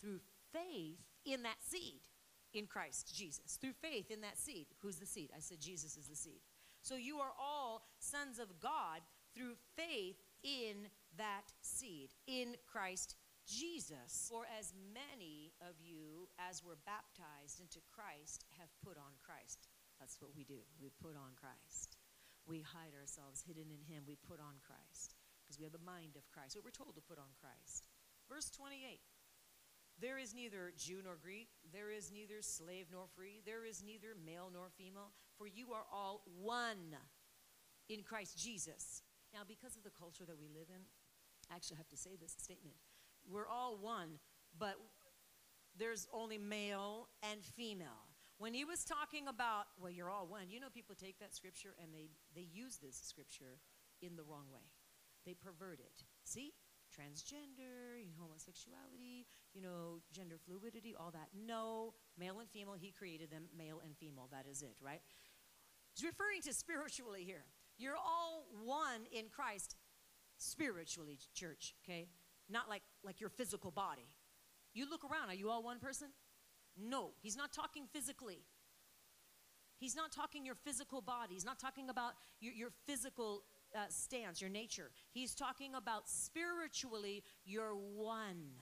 through 0.00 0.20
faith 0.52 1.00
in 1.24 1.42
that 1.42 1.62
seed 1.62 2.00
in 2.52 2.66
Christ 2.66 3.14
Jesus. 3.14 3.58
Through 3.60 3.72
faith 3.80 4.10
in 4.10 4.20
that 4.22 4.38
seed. 4.38 4.66
Who's 4.80 4.96
the 4.96 5.06
seed? 5.06 5.30
I 5.36 5.40
said 5.40 5.60
Jesus 5.60 5.96
is 5.96 6.08
the 6.08 6.16
seed. 6.16 6.40
So 6.82 6.96
you 6.96 7.18
are 7.18 7.32
all 7.40 7.86
sons 7.98 8.38
of 8.38 8.60
God 8.60 9.00
through 9.34 9.54
faith 9.76 10.16
in 10.42 10.90
that 11.16 11.46
seed, 11.62 12.10
in 12.26 12.56
Christ 12.66 13.16
Jesus. 13.46 14.28
For 14.28 14.44
as 14.58 14.74
many 14.92 15.54
of 15.62 15.78
you 15.80 16.28
as 16.38 16.62
were 16.64 16.78
baptized 16.84 17.60
into 17.60 17.78
Christ 17.94 18.44
have 18.58 18.68
put 18.84 18.98
on 18.98 19.14
Christ. 19.22 19.68
That's 20.00 20.18
what 20.20 20.34
we 20.34 20.42
do. 20.42 20.58
We 20.82 20.90
put 21.00 21.14
on 21.14 21.38
Christ. 21.38 21.96
We 22.46 22.58
hide 22.58 22.98
ourselves 22.98 23.46
hidden 23.46 23.70
in 23.70 23.86
Him. 23.86 24.02
We 24.02 24.18
put 24.18 24.42
on 24.42 24.58
Christ 24.66 25.14
because 25.46 25.58
we 25.58 25.64
have 25.64 25.72
the 25.72 25.86
mind 25.86 26.18
of 26.18 26.26
Christ. 26.34 26.58
So 26.58 26.60
we're 26.64 26.74
told 26.74 26.98
to 26.98 27.04
put 27.04 27.22
on 27.22 27.30
Christ. 27.38 27.91
Verse 28.32 28.50
28 28.50 28.98
There 30.00 30.18
is 30.18 30.34
neither 30.34 30.72
Jew 30.76 31.00
nor 31.04 31.16
Greek, 31.22 31.48
there 31.72 31.90
is 31.90 32.10
neither 32.10 32.40
slave 32.40 32.86
nor 32.90 33.04
free, 33.14 33.42
there 33.44 33.64
is 33.64 33.82
neither 33.84 34.16
male 34.24 34.48
nor 34.52 34.68
female, 34.78 35.12
for 35.36 35.46
you 35.46 35.72
are 35.72 35.84
all 35.92 36.22
one 36.40 36.96
in 37.90 38.02
Christ 38.02 38.38
Jesus. 38.38 39.02
Now, 39.34 39.40
because 39.46 39.76
of 39.76 39.82
the 39.82 39.90
culture 39.90 40.24
that 40.24 40.38
we 40.38 40.48
live 40.48 40.68
in, 40.70 40.82
I 41.50 41.56
actually 41.56 41.76
have 41.76 41.88
to 41.88 41.96
say 41.96 42.16
this 42.20 42.34
statement. 42.38 42.76
We're 43.28 43.48
all 43.48 43.76
one, 43.76 44.18
but 44.58 44.76
there's 45.78 46.06
only 46.12 46.38
male 46.38 47.08
and 47.30 47.44
female. 47.44 48.08
When 48.38 48.54
he 48.54 48.64
was 48.64 48.84
talking 48.84 49.28
about, 49.28 49.66
well, 49.80 49.90
you're 49.90 50.10
all 50.10 50.26
one, 50.26 50.48
you 50.48 50.58
know, 50.58 50.68
people 50.72 50.94
take 50.94 51.18
that 51.20 51.34
scripture 51.34 51.74
and 51.82 51.92
they, 51.92 52.08
they 52.34 52.46
use 52.52 52.78
this 52.78 52.96
scripture 52.96 53.60
in 54.00 54.16
the 54.16 54.22
wrong 54.22 54.46
way. 54.52 54.72
They 55.24 55.34
pervert 55.34 55.80
it. 55.80 56.04
See? 56.24 56.52
Transgender, 56.92 58.04
homosexuality, 58.20 59.26
you 59.54 59.62
know, 59.62 60.02
gender 60.12 60.36
fluidity, 60.44 60.94
all 60.98 61.10
that. 61.10 61.28
No, 61.34 61.94
male 62.18 62.40
and 62.40 62.50
female, 62.50 62.76
he 62.78 62.92
created 62.92 63.30
them, 63.30 63.44
male 63.56 63.80
and 63.82 63.96
female. 63.96 64.28
That 64.30 64.44
is 64.50 64.60
it, 64.60 64.76
right? 64.80 65.00
He's 65.94 66.04
referring 66.04 66.42
to 66.42 66.52
spiritually 66.52 67.24
here. 67.24 67.44
You're 67.78 67.96
all 67.96 68.46
one 68.62 69.06
in 69.10 69.26
Christ 69.34 69.76
spiritually, 70.36 71.18
church, 71.34 71.74
okay? 71.82 72.08
Not 72.50 72.68
like 72.68 72.82
like 73.02 73.20
your 73.20 73.30
physical 73.30 73.70
body. 73.70 74.08
You 74.74 74.88
look 74.88 75.04
around, 75.04 75.30
are 75.30 75.34
you 75.34 75.50
all 75.50 75.62
one 75.62 75.78
person? 75.78 76.08
No, 76.76 77.10
he's 77.20 77.36
not 77.36 77.52
talking 77.52 77.86
physically. 77.92 78.44
He's 79.78 79.96
not 79.96 80.12
talking 80.12 80.46
your 80.46 80.54
physical 80.54 81.00
body. 81.00 81.34
He's 81.34 81.44
not 81.44 81.58
talking 81.58 81.90
about 81.90 82.12
your, 82.40 82.54
your 82.54 82.70
physical 82.86 83.42
uh, 83.74 83.86
stance, 83.88 84.40
your 84.40 84.50
nature. 84.50 84.90
He's 85.12 85.34
talking 85.34 85.74
about 85.74 86.08
spiritually, 86.08 87.24
you're 87.44 87.74
one. 87.74 88.52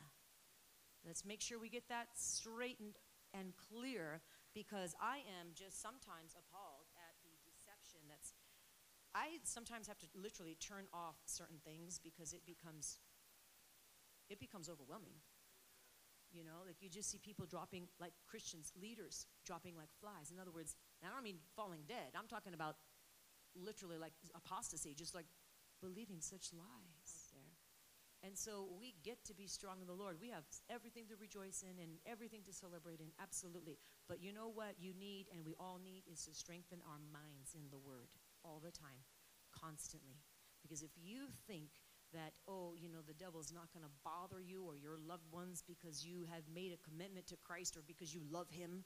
Let's 1.06 1.24
make 1.24 1.40
sure 1.40 1.58
we 1.58 1.68
get 1.68 1.88
that 1.88 2.08
straightened 2.14 2.96
and 3.32 3.52
clear 3.56 4.20
because 4.54 4.94
I 5.00 5.18
am 5.40 5.54
just 5.54 5.80
sometimes 5.80 6.34
appalled 6.36 6.86
at 6.96 7.14
the 7.22 7.32
deception 7.46 8.00
that's. 8.08 8.32
I 9.12 9.42
sometimes 9.42 9.88
have 9.88 9.98
to 9.98 10.06
literally 10.14 10.56
turn 10.60 10.86
off 10.94 11.16
certain 11.26 11.58
things 11.64 11.98
because 11.98 12.32
it 12.32 12.46
becomes 12.46 12.98
it 14.30 14.38
becomes 14.38 14.70
overwhelming. 14.70 15.18
You 16.30 16.46
know, 16.46 16.62
like 16.64 16.78
you 16.78 16.88
just 16.88 17.10
see 17.10 17.18
people 17.18 17.44
dropping, 17.44 17.90
like 17.98 18.12
Christians, 18.22 18.70
leaders 18.80 19.26
dropping 19.44 19.74
like 19.74 19.90
flies. 20.00 20.30
In 20.30 20.38
other 20.38 20.54
words, 20.54 20.76
I 21.02 21.10
don't 21.10 21.24
mean 21.24 21.42
falling 21.56 21.82
dead. 21.88 22.14
I'm 22.14 22.28
talking 22.30 22.54
about 22.54 22.76
literally 23.54 23.98
like 23.98 24.12
apostasy, 24.34 24.94
just 24.94 25.14
like 25.14 25.26
believing 25.80 26.20
such 26.20 26.52
lies 26.52 27.32
there. 27.32 27.56
And 28.22 28.36
so 28.36 28.68
we 28.78 28.94
get 29.02 29.24
to 29.26 29.34
be 29.34 29.46
strong 29.46 29.80
in 29.80 29.86
the 29.86 29.96
Lord. 29.96 30.20
We 30.20 30.28
have 30.28 30.44
everything 30.68 31.08
to 31.08 31.16
rejoice 31.16 31.64
in 31.64 31.80
and 31.80 31.96
everything 32.04 32.42
to 32.44 32.52
celebrate 32.52 33.00
in, 33.00 33.08
absolutely. 33.16 33.78
But 34.08 34.20
you 34.22 34.32
know 34.32 34.52
what 34.52 34.76
you 34.78 34.92
need, 34.92 35.26
and 35.32 35.40
we 35.44 35.54
all 35.58 35.80
need, 35.82 36.04
is 36.10 36.26
to 36.26 36.34
strengthen 36.34 36.84
our 36.84 37.00
minds 37.12 37.56
in 37.56 37.64
the 37.70 37.80
Word 37.80 38.12
all 38.44 38.60
the 38.62 38.72
time, 38.72 39.00
constantly. 39.56 40.20
Because 40.60 40.82
if 40.82 40.92
you 41.00 41.32
think 41.46 41.80
that, 42.12 42.32
oh, 42.46 42.74
you 42.78 42.90
know, 42.90 43.00
the 43.06 43.14
devil's 43.14 43.52
not 43.52 43.72
going 43.72 43.86
to 43.86 43.92
bother 44.04 44.42
you 44.42 44.64
or 44.64 44.76
your 44.76 44.98
loved 45.08 45.30
ones 45.32 45.64
because 45.66 46.04
you 46.04 46.26
have 46.30 46.42
made 46.52 46.72
a 46.72 46.88
commitment 46.88 47.26
to 47.28 47.36
Christ 47.42 47.76
or 47.76 47.82
because 47.86 48.14
you 48.14 48.20
love 48.30 48.50
him. 48.50 48.84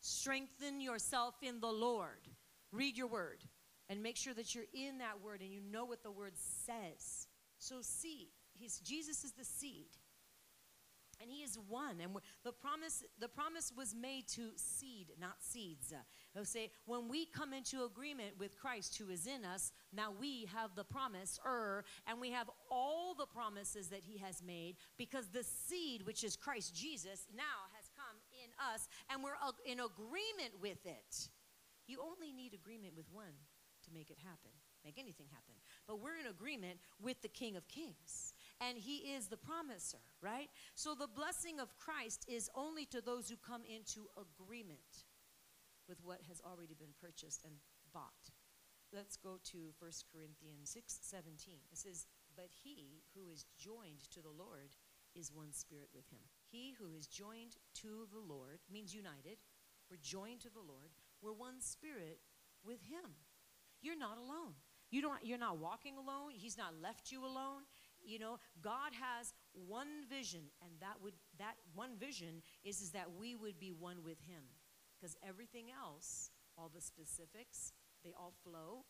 Strengthen 0.00 0.80
yourself 0.80 1.34
in 1.42 1.60
the 1.60 1.70
Lord. 1.70 2.26
Read 2.72 2.96
your 2.96 3.06
word 3.06 3.44
and 3.88 4.02
make 4.02 4.16
sure 4.16 4.34
that 4.34 4.54
you're 4.54 4.64
in 4.74 4.98
that 4.98 5.22
word 5.22 5.40
and 5.40 5.52
you 5.52 5.60
know 5.60 5.84
what 5.84 6.02
the 6.02 6.10
word 6.10 6.32
says. 6.36 7.26
So, 7.58 7.76
seed, 7.80 8.28
he's, 8.54 8.78
Jesus 8.80 9.24
is 9.24 9.32
the 9.32 9.44
seed. 9.44 9.88
And 11.20 11.32
he 11.32 11.42
is 11.42 11.58
one. 11.68 11.96
And 12.00 12.12
the 12.44 12.52
promise 12.52 13.02
the 13.18 13.26
promise 13.26 13.72
was 13.76 13.92
made 13.92 14.28
to 14.28 14.50
seed 14.54 15.08
not 15.20 15.34
seeds. 15.40 15.92
He'll 16.32 16.44
say 16.44 16.70
when 16.86 17.08
we 17.08 17.26
come 17.26 17.52
into 17.52 17.82
agreement 17.82 18.38
with 18.38 18.56
christ 18.56 18.96
who 18.96 19.10
is 19.10 19.26
in 19.26 19.44
us 19.44 19.72
now 19.92 20.12
we 20.20 20.48
have 20.54 20.76
the 20.76 20.84
promise 20.84 21.40
er 21.44 21.82
and 22.06 22.20
we 22.20 22.30
have 22.30 22.48
all 22.70 23.16
the 23.18 23.26
promises 23.26 23.88
that 23.88 24.04
he 24.04 24.18
has 24.18 24.44
made 24.46 24.76
because 24.96 25.26
the 25.30 25.42
seed 25.42 26.06
which 26.06 26.22
is 26.22 26.36
christ 26.36 26.72
jesus 26.72 27.26
now 27.34 27.66
has 27.74 27.90
come 27.96 28.18
in 28.44 28.50
us 28.72 28.88
and 29.10 29.22
we're 29.22 29.38
in 29.66 29.80
agreement 29.80 30.60
with 30.60 30.84
it. 30.86 31.28
You 31.86 31.98
only 32.04 32.32
need 32.32 32.54
agreement 32.54 32.94
with 32.96 33.06
one 33.10 33.34
to 33.88 33.94
make 33.96 34.10
it 34.12 34.20
happen 34.20 34.52
make 34.84 35.00
anything 35.00 35.26
happen 35.32 35.56
but 35.88 36.00
we're 36.00 36.20
in 36.20 36.28
agreement 36.28 36.78
with 37.00 37.20
the 37.22 37.32
king 37.32 37.56
of 37.56 37.66
kings 37.66 38.34
and 38.60 38.76
he 38.76 39.14
is 39.14 39.28
the 39.28 39.36
promiser, 39.36 40.02
right? 40.20 40.50
So 40.74 40.94
the 40.94 41.06
blessing 41.06 41.60
of 41.60 41.76
Christ 41.76 42.24
is 42.28 42.50
only 42.54 42.86
to 42.86 43.00
those 43.00 43.28
who 43.28 43.36
come 43.36 43.62
into 43.64 44.10
agreement 44.18 45.06
with 45.88 45.98
what 46.02 46.20
has 46.28 46.42
already 46.44 46.74
been 46.74 46.94
purchased 47.00 47.44
and 47.44 47.54
bought. 47.94 48.34
Let's 48.92 49.16
go 49.16 49.38
to 49.52 49.70
1 49.78 49.90
Corinthians 50.12 50.70
6 50.70 50.98
17. 51.02 51.54
It 51.70 51.78
says, 51.78 52.06
But 52.34 52.48
he 52.50 53.02
who 53.14 53.28
is 53.30 53.46
joined 53.56 54.10
to 54.12 54.20
the 54.20 54.32
Lord 54.32 54.74
is 55.14 55.32
one 55.32 55.52
spirit 55.52 55.88
with 55.94 56.08
him. 56.08 56.20
He 56.50 56.74
who 56.78 56.94
is 56.96 57.06
joined 57.06 57.56
to 57.82 58.08
the 58.12 58.20
Lord 58.20 58.58
means 58.72 58.94
united. 58.94 59.38
We're 59.90 60.02
joined 60.02 60.40
to 60.42 60.50
the 60.50 60.64
Lord. 60.66 60.90
We're 61.22 61.32
one 61.32 61.60
spirit 61.60 62.18
with 62.64 62.82
him. 62.82 63.14
You're 63.82 63.98
not 63.98 64.18
alone. 64.18 64.54
You 64.90 65.02
don't, 65.02 65.18
you're 65.22 65.38
not 65.38 65.58
walking 65.58 65.96
alone. 65.96 66.32
He's 66.32 66.56
not 66.56 66.74
left 66.82 67.10
you 67.12 67.24
alone 67.24 67.62
you 68.06 68.16
know 68.16 68.38
god 68.62 68.92
has 68.94 69.34
one 69.66 70.06
vision 70.08 70.42
and 70.62 70.70
that 70.80 70.94
would 71.02 71.14
that 71.36 71.54
one 71.74 71.98
vision 71.98 72.40
is 72.62 72.80
is 72.80 72.92
that 72.92 73.10
we 73.18 73.34
would 73.34 73.58
be 73.58 73.72
one 73.72 74.04
with 74.04 74.20
him 74.20 74.44
Because 74.98 75.16
everything 75.22 75.70
else, 75.70 76.30
all 76.56 76.70
the 76.74 76.80
specifics, 76.80 77.72
they 78.02 78.12
all 78.18 78.34
flow 78.42 78.84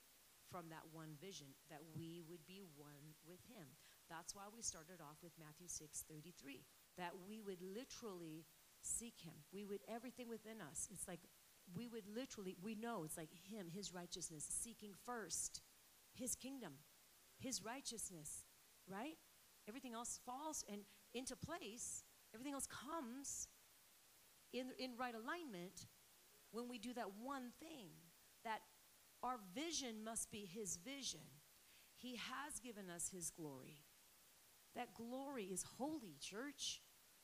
from 0.50 0.70
that 0.70 0.88
one 0.92 1.12
vision 1.20 1.48
that 1.68 1.84
we 1.94 2.22
would 2.24 2.46
be 2.46 2.62
one 2.76 3.12
with 3.28 3.44
him. 3.44 3.76
That's 4.08 4.34
why 4.34 4.48
we 4.48 4.62
started 4.62 5.04
off 5.04 5.20
with 5.22 5.32
Matthew 5.38 5.68
6 5.68 6.04
33. 6.08 6.64
That 6.96 7.12
we 7.28 7.40
would 7.40 7.60
literally 7.60 8.46
seek 8.80 9.20
him. 9.20 9.44
We 9.52 9.66
would, 9.66 9.80
everything 9.84 10.28
within 10.28 10.64
us, 10.64 10.88
it's 10.90 11.06
like 11.06 11.20
we 11.74 11.88
would 11.88 12.04
literally, 12.14 12.56
we 12.62 12.74
know 12.74 13.04
it's 13.04 13.16
like 13.16 13.30
him, 13.50 13.68
his 13.72 13.92
righteousness, 13.92 14.46
seeking 14.48 14.92
first 15.04 15.60
his 16.14 16.34
kingdom, 16.34 16.72
his 17.38 17.64
righteousness, 17.64 18.44
right? 18.88 19.16
Everything 19.68 19.94
else 19.94 20.18
falls 20.26 20.64
and 20.70 20.82
into 21.14 21.36
place. 21.36 22.02
Everything 22.34 22.54
else 22.54 22.66
comes 22.66 23.48
in, 24.52 24.70
in 24.78 24.96
right 24.98 25.14
alignment 25.14 25.86
when 26.50 26.68
we 26.68 26.78
do 26.78 26.92
that 26.94 27.06
one 27.22 27.50
thing. 27.60 27.88
That 28.44 28.60
our 29.22 29.38
vision 29.54 30.04
must 30.04 30.30
be 30.30 30.48
his 30.50 30.76
vision. 30.76 31.20
He 31.96 32.16
has 32.16 32.60
given 32.60 32.88
us 32.88 33.10
his 33.12 33.30
glory. 33.30 33.82
That 34.76 34.94
glory 34.94 35.44
is 35.44 35.64
holy, 35.78 36.16
church. 36.20 36.80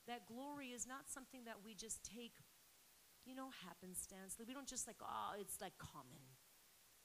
That 0.07 0.26
glory 0.26 0.68
is 0.68 0.87
not 0.87 1.09
something 1.09 1.44
that 1.44 1.57
we 1.64 1.74
just 1.74 2.04
take, 2.04 2.35
you 3.24 3.34
know, 3.34 3.48
happenstance. 3.66 4.37
We 4.46 4.52
don't 4.54 4.68
just 4.68 4.87
like, 4.87 4.96
oh, 5.02 5.32
it's 5.40 5.60
like 5.60 5.76
common. 5.78 6.22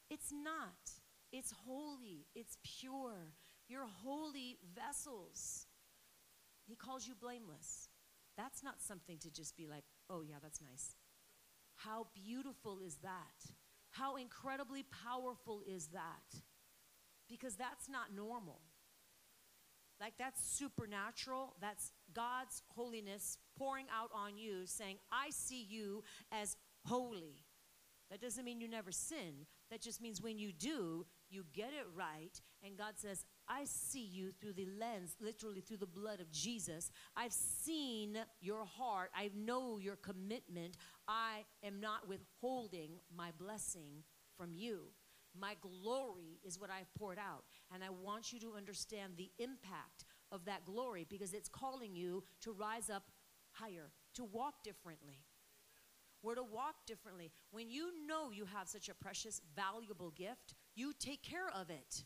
It's 0.09 0.31
not. 0.31 0.91
It's 1.31 1.53
holy. 1.65 2.25
It's 2.35 2.57
pure. 2.79 3.33
You're 3.67 3.87
holy 4.03 4.57
vessels. 4.75 5.67
He 6.67 6.75
calls 6.75 7.07
you 7.07 7.15
blameless. 7.15 7.89
That's 8.37 8.63
not 8.63 8.81
something 8.81 9.17
to 9.19 9.31
just 9.31 9.57
be 9.57 9.67
like, 9.67 9.83
oh, 10.09 10.21
yeah, 10.21 10.35
that's 10.41 10.61
nice. 10.61 10.95
How 11.75 12.07
beautiful 12.13 12.79
is 12.85 12.97
that? 13.03 13.53
How 13.91 14.15
incredibly 14.15 14.83
powerful 14.83 15.61
is 15.67 15.87
that? 15.87 16.41
Because 17.27 17.55
that's 17.55 17.89
not 17.89 18.13
normal. 18.15 18.61
Like 19.99 20.13
that's 20.17 20.41
supernatural. 20.43 21.55
That's 21.61 21.91
God's 22.13 22.63
holiness 22.69 23.37
pouring 23.57 23.85
out 23.93 24.09
on 24.13 24.37
you, 24.37 24.65
saying, 24.65 24.97
I 25.11 25.29
see 25.29 25.63
you 25.63 26.03
as 26.31 26.55
holy. 26.85 27.43
That 28.09 28.21
doesn't 28.21 28.43
mean 28.43 28.59
you 28.59 28.67
never 28.67 28.91
sin. 28.91 29.45
That 29.69 29.81
just 29.81 30.01
means 30.01 30.21
when 30.21 30.39
you 30.39 30.51
do, 30.51 31.05
you 31.29 31.45
get 31.53 31.67
it 31.67 31.85
right. 31.95 32.41
And 32.63 32.75
God 32.75 32.93
says, 32.95 33.23
I 33.47 33.65
see 33.65 34.03
you 34.03 34.31
through 34.31 34.53
the 34.53 34.67
lens, 34.79 35.15
literally 35.21 35.61
through 35.61 35.77
the 35.77 35.85
blood 35.85 36.19
of 36.19 36.31
Jesus. 36.31 36.89
I've 37.15 37.33
seen 37.33 38.17
your 38.41 38.65
heart. 38.65 39.11
I 39.15 39.29
know 39.35 39.77
your 39.77 39.95
commitment. 39.95 40.75
I 41.07 41.45
am 41.63 41.79
not 41.79 42.07
withholding 42.07 42.93
my 43.15 43.29
blessing 43.37 44.03
from 44.37 44.53
you. 44.53 44.85
My 45.39 45.55
glory 45.61 46.39
is 46.43 46.59
what 46.59 46.71
I've 46.71 46.91
poured 46.97 47.19
out. 47.19 47.43
And 47.73 47.83
I 47.83 47.89
want 47.89 48.33
you 48.33 48.39
to 48.39 48.53
understand 48.57 49.13
the 49.17 49.31
impact 49.39 50.05
of 50.31 50.45
that 50.45 50.65
glory 50.65 51.05
because 51.09 51.33
it's 51.33 51.49
calling 51.49 51.95
you 51.95 52.23
to 52.41 52.51
rise 52.51 52.89
up 52.89 53.03
higher, 53.51 53.91
to 54.15 54.23
walk 54.23 54.63
differently. 54.63 55.25
We're 56.21 56.35
to 56.35 56.43
walk 56.43 56.75
differently. 56.85 57.31
When 57.51 57.69
you 57.69 57.91
know 58.05 58.31
you 58.31 58.45
have 58.45 58.67
such 58.67 58.89
a 58.89 58.93
precious, 58.93 59.41
valuable 59.55 60.11
gift, 60.11 60.53
you 60.75 60.93
take 60.99 61.23
care 61.23 61.49
of 61.55 61.69
it. 61.69 62.03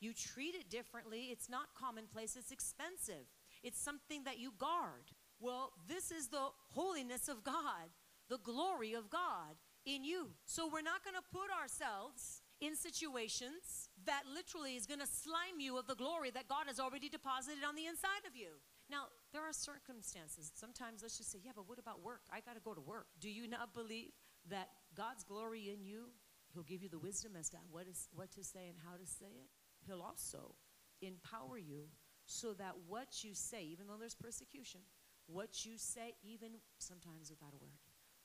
You 0.00 0.12
treat 0.12 0.54
it 0.54 0.68
differently. 0.68 1.28
It's 1.30 1.48
not 1.48 1.74
commonplace, 1.78 2.36
it's 2.36 2.50
expensive. 2.52 3.26
It's 3.62 3.80
something 3.80 4.24
that 4.24 4.38
you 4.38 4.52
guard. 4.58 5.12
Well, 5.40 5.72
this 5.88 6.10
is 6.10 6.28
the 6.28 6.48
holiness 6.72 7.28
of 7.28 7.42
God, 7.42 7.88
the 8.28 8.38
glory 8.38 8.92
of 8.92 9.08
God 9.08 9.56
in 9.86 10.04
you. 10.04 10.30
So 10.44 10.68
we're 10.70 10.82
not 10.82 11.04
going 11.04 11.16
to 11.16 11.22
put 11.32 11.50
ourselves 11.50 12.42
in 12.64 12.74
situations 12.74 13.92
that 14.06 14.22
literally 14.32 14.74
is 14.76 14.86
going 14.86 15.00
to 15.00 15.06
slime 15.06 15.60
you 15.60 15.76
of 15.76 15.86
the 15.86 15.94
glory 15.94 16.30
that 16.30 16.48
God 16.48 16.64
has 16.66 16.80
already 16.80 17.08
deposited 17.08 17.62
on 17.62 17.74
the 17.76 17.84
inside 17.84 18.24
of 18.26 18.34
you. 18.34 18.56
Now, 18.90 19.12
there 19.32 19.42
are 19.42 19.52
circumstances. 19.52 20.50
Sometimes 20.54 21.02
let's 21.02 21.18
just 21.18 21.30
say, 21.30 21.40
yeah, 21.44 21.52
but 21.54 21.68
what 21.68 21.78
about 21.78 22.02
work? 22.02 22.22
I 22.32 22.40
got 22.40 22.54
to 22.54 22.64
go 22.64 22.72
to 22.72 22.80
work. 22.80 23.06
Do 23.20 23.28
you 23.28 23.46
not 23.48 23.74
believe 23.74 24.12
that 24.48 24.68
God's 24.96 25.24
glory 25.24 25.70
in 25.70 25.84
you, 25.84 26.08
He'll 26.52 26.62
give 26.62 26.82
you 26.82 26.88
the 26.88 26.98
wisdom 26.98 27.32
as 27.38 27.48
to 27.50 27.58
what, 27.70 27.86
is, 27.88 28.08
what 28.14 28.32
to 28.32 28.44
say 28.44 28.68
and 28.68 28.78
how 28.80 28.96
to 28.96 29.06
say 29.06 29.28
it? 29.28 29.48
He'll 29.86 30.02
also 30.02 30.54
empower 31.02 31.58
you 31.58 31.88
so 32.24 32.54
that 32.54 32.72
what 32.86 33.24
you 33.24 33.34
say, 33.34 33.64
even 33.64 33.86
though 33.86 33.98
there's 33.98 34.14
persecution, 34.14 34.80
what 35.26 35.64
you 35.64 35.76
say, 35.76 36.14
even 36.22 36.52
sometimes 36.78 37.30
without 37.30 37.52
a 37.52 37.60
word, 37.60 37.80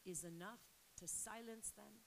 is 0.05 0.23
enough 0.23 0.59
to 0.99 1.07
silence 1.07 1.71
them, 1.75 2.03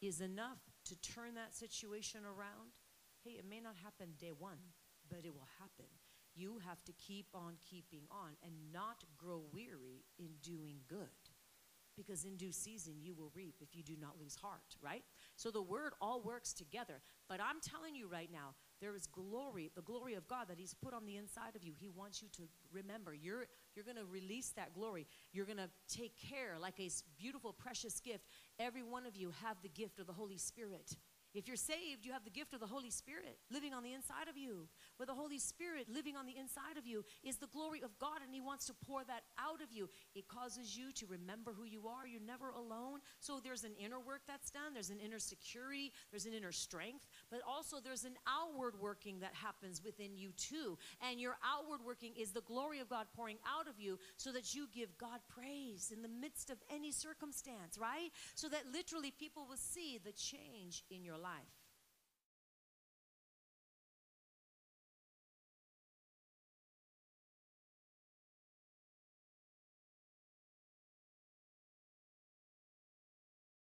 is 0.00 0.20
enough 0.20 0.58
to 0.86 0.96
turn 1.00 1.34
that 1.34 1.54
situation 1.54 2.20
around. 2.24 2.74
Hey, 3.24 3.32
it 3.32 3.44
may 3.48 3.60
not 3.60 3.76
happen 3.82 4.14
day 4.18 4.32
one, 4.36 4.58
but 5.08 5.24
it 5.24 5.34
will 5.34 5.48
happen. 5.60 5.86
You 6.34 6.60
have 6.66 6.82
to 6.84 6.92
keep 6.92 7.26
on 7.34 7.54
keeping 7.68 8.02
on 8.10 8.36
and 8.44 8.72
not 8.72 9.04
grow 9.18 9.42
weary 9.52 10.04
in 10.18 10.30
doing 10.42 10.80
good. 10.88 11.08
Because 11.94 12.24
in 12.24 12.36
due 12.36 12.52
season 12.52 12.94
you 13.00 13.14
will 13.14 13.30
reap 13.34 13.56
if 13.60 13.76
you 13.76 13.82
do 13.82 13.96
not 14.00 14.18
lose 14.18 14.34
heart, 14.34 14.76
right? 14.80 15.04
So 15.36 15.50
the 15.50 15.60
word 15.60 15.92
all 16.00 16.22
works 16.22 16.54
together. 16.54 17.02
But 17.28 17.40
I'm 17.40 17.60
telling 17.60 17.94
you 17.94 18.08
right 18.08 18.30
now, 18.32 18.54
there 18.82 18.96
is 18.96 19.06
glory, 19.06 19.70
the 19.76 19.82
glory 19.82 20.14
of 20.14 20.26
God 20.26 20.48
that 20.48 20.58
He's 20.58 20.74
put 20.74 20.92
on 20.92 21.06
the 21.06 21.16
inside 21.16 21.54
of 21.54 21.62
you. 21.62 21.72
He 21.78 21.88
wants 21.88 22.20
you 22.20 22.28
to 22.36 22.42
remember. 22.72 23.14
You're 23.14 23.46
you're 23.74 23.84
going 23.84 23.96
to 23.96 24.04
release 24.04 24.50
that 24.56 24.74
glory. 24.74 25.06
You're 25.32 25.46
going 25.46 25.58
to 25.58 25.70
take 25.88 26.14
care 26.18 26.56
like 26.60 26.80
a 26.80 26.90
beautiful, 27.16 27.52
precious 27.52 28.00
gift. 28.00 28.24
Every 28.58 28.82
one 28.82 29.06
of 29.06 29.16
you 29.16 29.32
have 29.42 29.56
the 29.62 29.68
gift 29.68 30.00
of 30.00 30.08
the 30.08 30.12
Holy 30.12 30.36
Spirit. 30.36 30.96
If 31.34 31.48
you're 31.48 31.56
saved, 31.56 32.04
you 32.04 32.12
have 32.12 32.24
the 32.24 32.30
gift 32.30 32.52
of 32.52 32.60
the 32.60 32.66
Holy 32.66 32.90
Spirit 32.90 33.38
living 33.50 33.72
on 33.72 33.82
the 33.82 33.94
inside 33.94 34.28
of 34.28 34.36
you. 34.36 34.68
Where 34.96 35.06
the 35.06 35.14
Holy 35.14 35.38
Spirit 35.38 35.86
living 35.88 36.16
on 36.16 36.26
the 36.26 36.36
inside 36.36 36.76
of 36.76 36.86
you 36.86 37.04
is 37.24 37.36
the 37.36 37.46
glory 37.46 37.82
of 37.82 37.98
God, 37.98 38.20
and 38.22 38.34
He 38.34 38.40
wants 38.40 38.66
to 38.66 38.74
pour 38.86 39.04
that 39.04 39.22
out 39.38 39.62
of 39.62 39.72
you. 39.72 39.88
It 40.14 40.28
causes 40.28 40.76
you 40.76 40.92
to 40.92 41.06
remember 41.06 41.52
who 41.52 41.64
you 41.64 41.88
are. 41.88 42.06
You're 42.06 42.20
never 42.20 42.50
alone. 42.50 43.00
So 43.20 43.40
there's 43.42 43.64
an 43.64 43.72
inner 43.82 43.98
work 43.98 44.22
that's 44.26 44.50
done, 44.50 44.74
there's 44.74 44.90
an 44.90 45.00
inner 45.00 45.18
security, 45.18 45.92
there's 46.10 46.26
an 46.26 46.34
inner 46.34 46.52
strength, 46.52 47.06
but 47.30 47.40
also 47.48 47.78
there's 47.80 48.04
an 48.04 48.16
outward 48.26 48.74
working 48.80 49.20
that 49.20 49.34
happens 49.34 49.82
within 49.82 50.16
you 50.16 50.32
too. 50.36 50.76
And 51.08 51.20
your 51.20 51.36
outward 51.44 51.80
working 51.84 52.12
is 52.18 52.32
the 52.32 52.42
glory 52.42 52.80
of 52.80 52.88
God 52.88 53.06
pouring 53.16 53.38
out 53.46 53.68
of 53.68 53.80
you 53.80 53.98
so 54.16 54.32
that 54.32 54.54
you 54.54 54.68
give 54.74 54.96
God 54.98 55.20
praise 55.28 55.92
in 55.94 56.02
the 56.02 56.08
midst 56.08 56.50
of 56.50 56.58
any 56.72 56.92
circumstance, 56.92 57.78
right? 57.78 58.10
So 58.34 58.48
that 58.48 58.64
literally 58.72 59.10
people 59.10 59.46
will 59.48 59.56
see 59.56 59.98
the 60.04 60.12
change 60.12 60.84
in 60.90 61.04
your 61.04 61.18
life. 61.22 61.61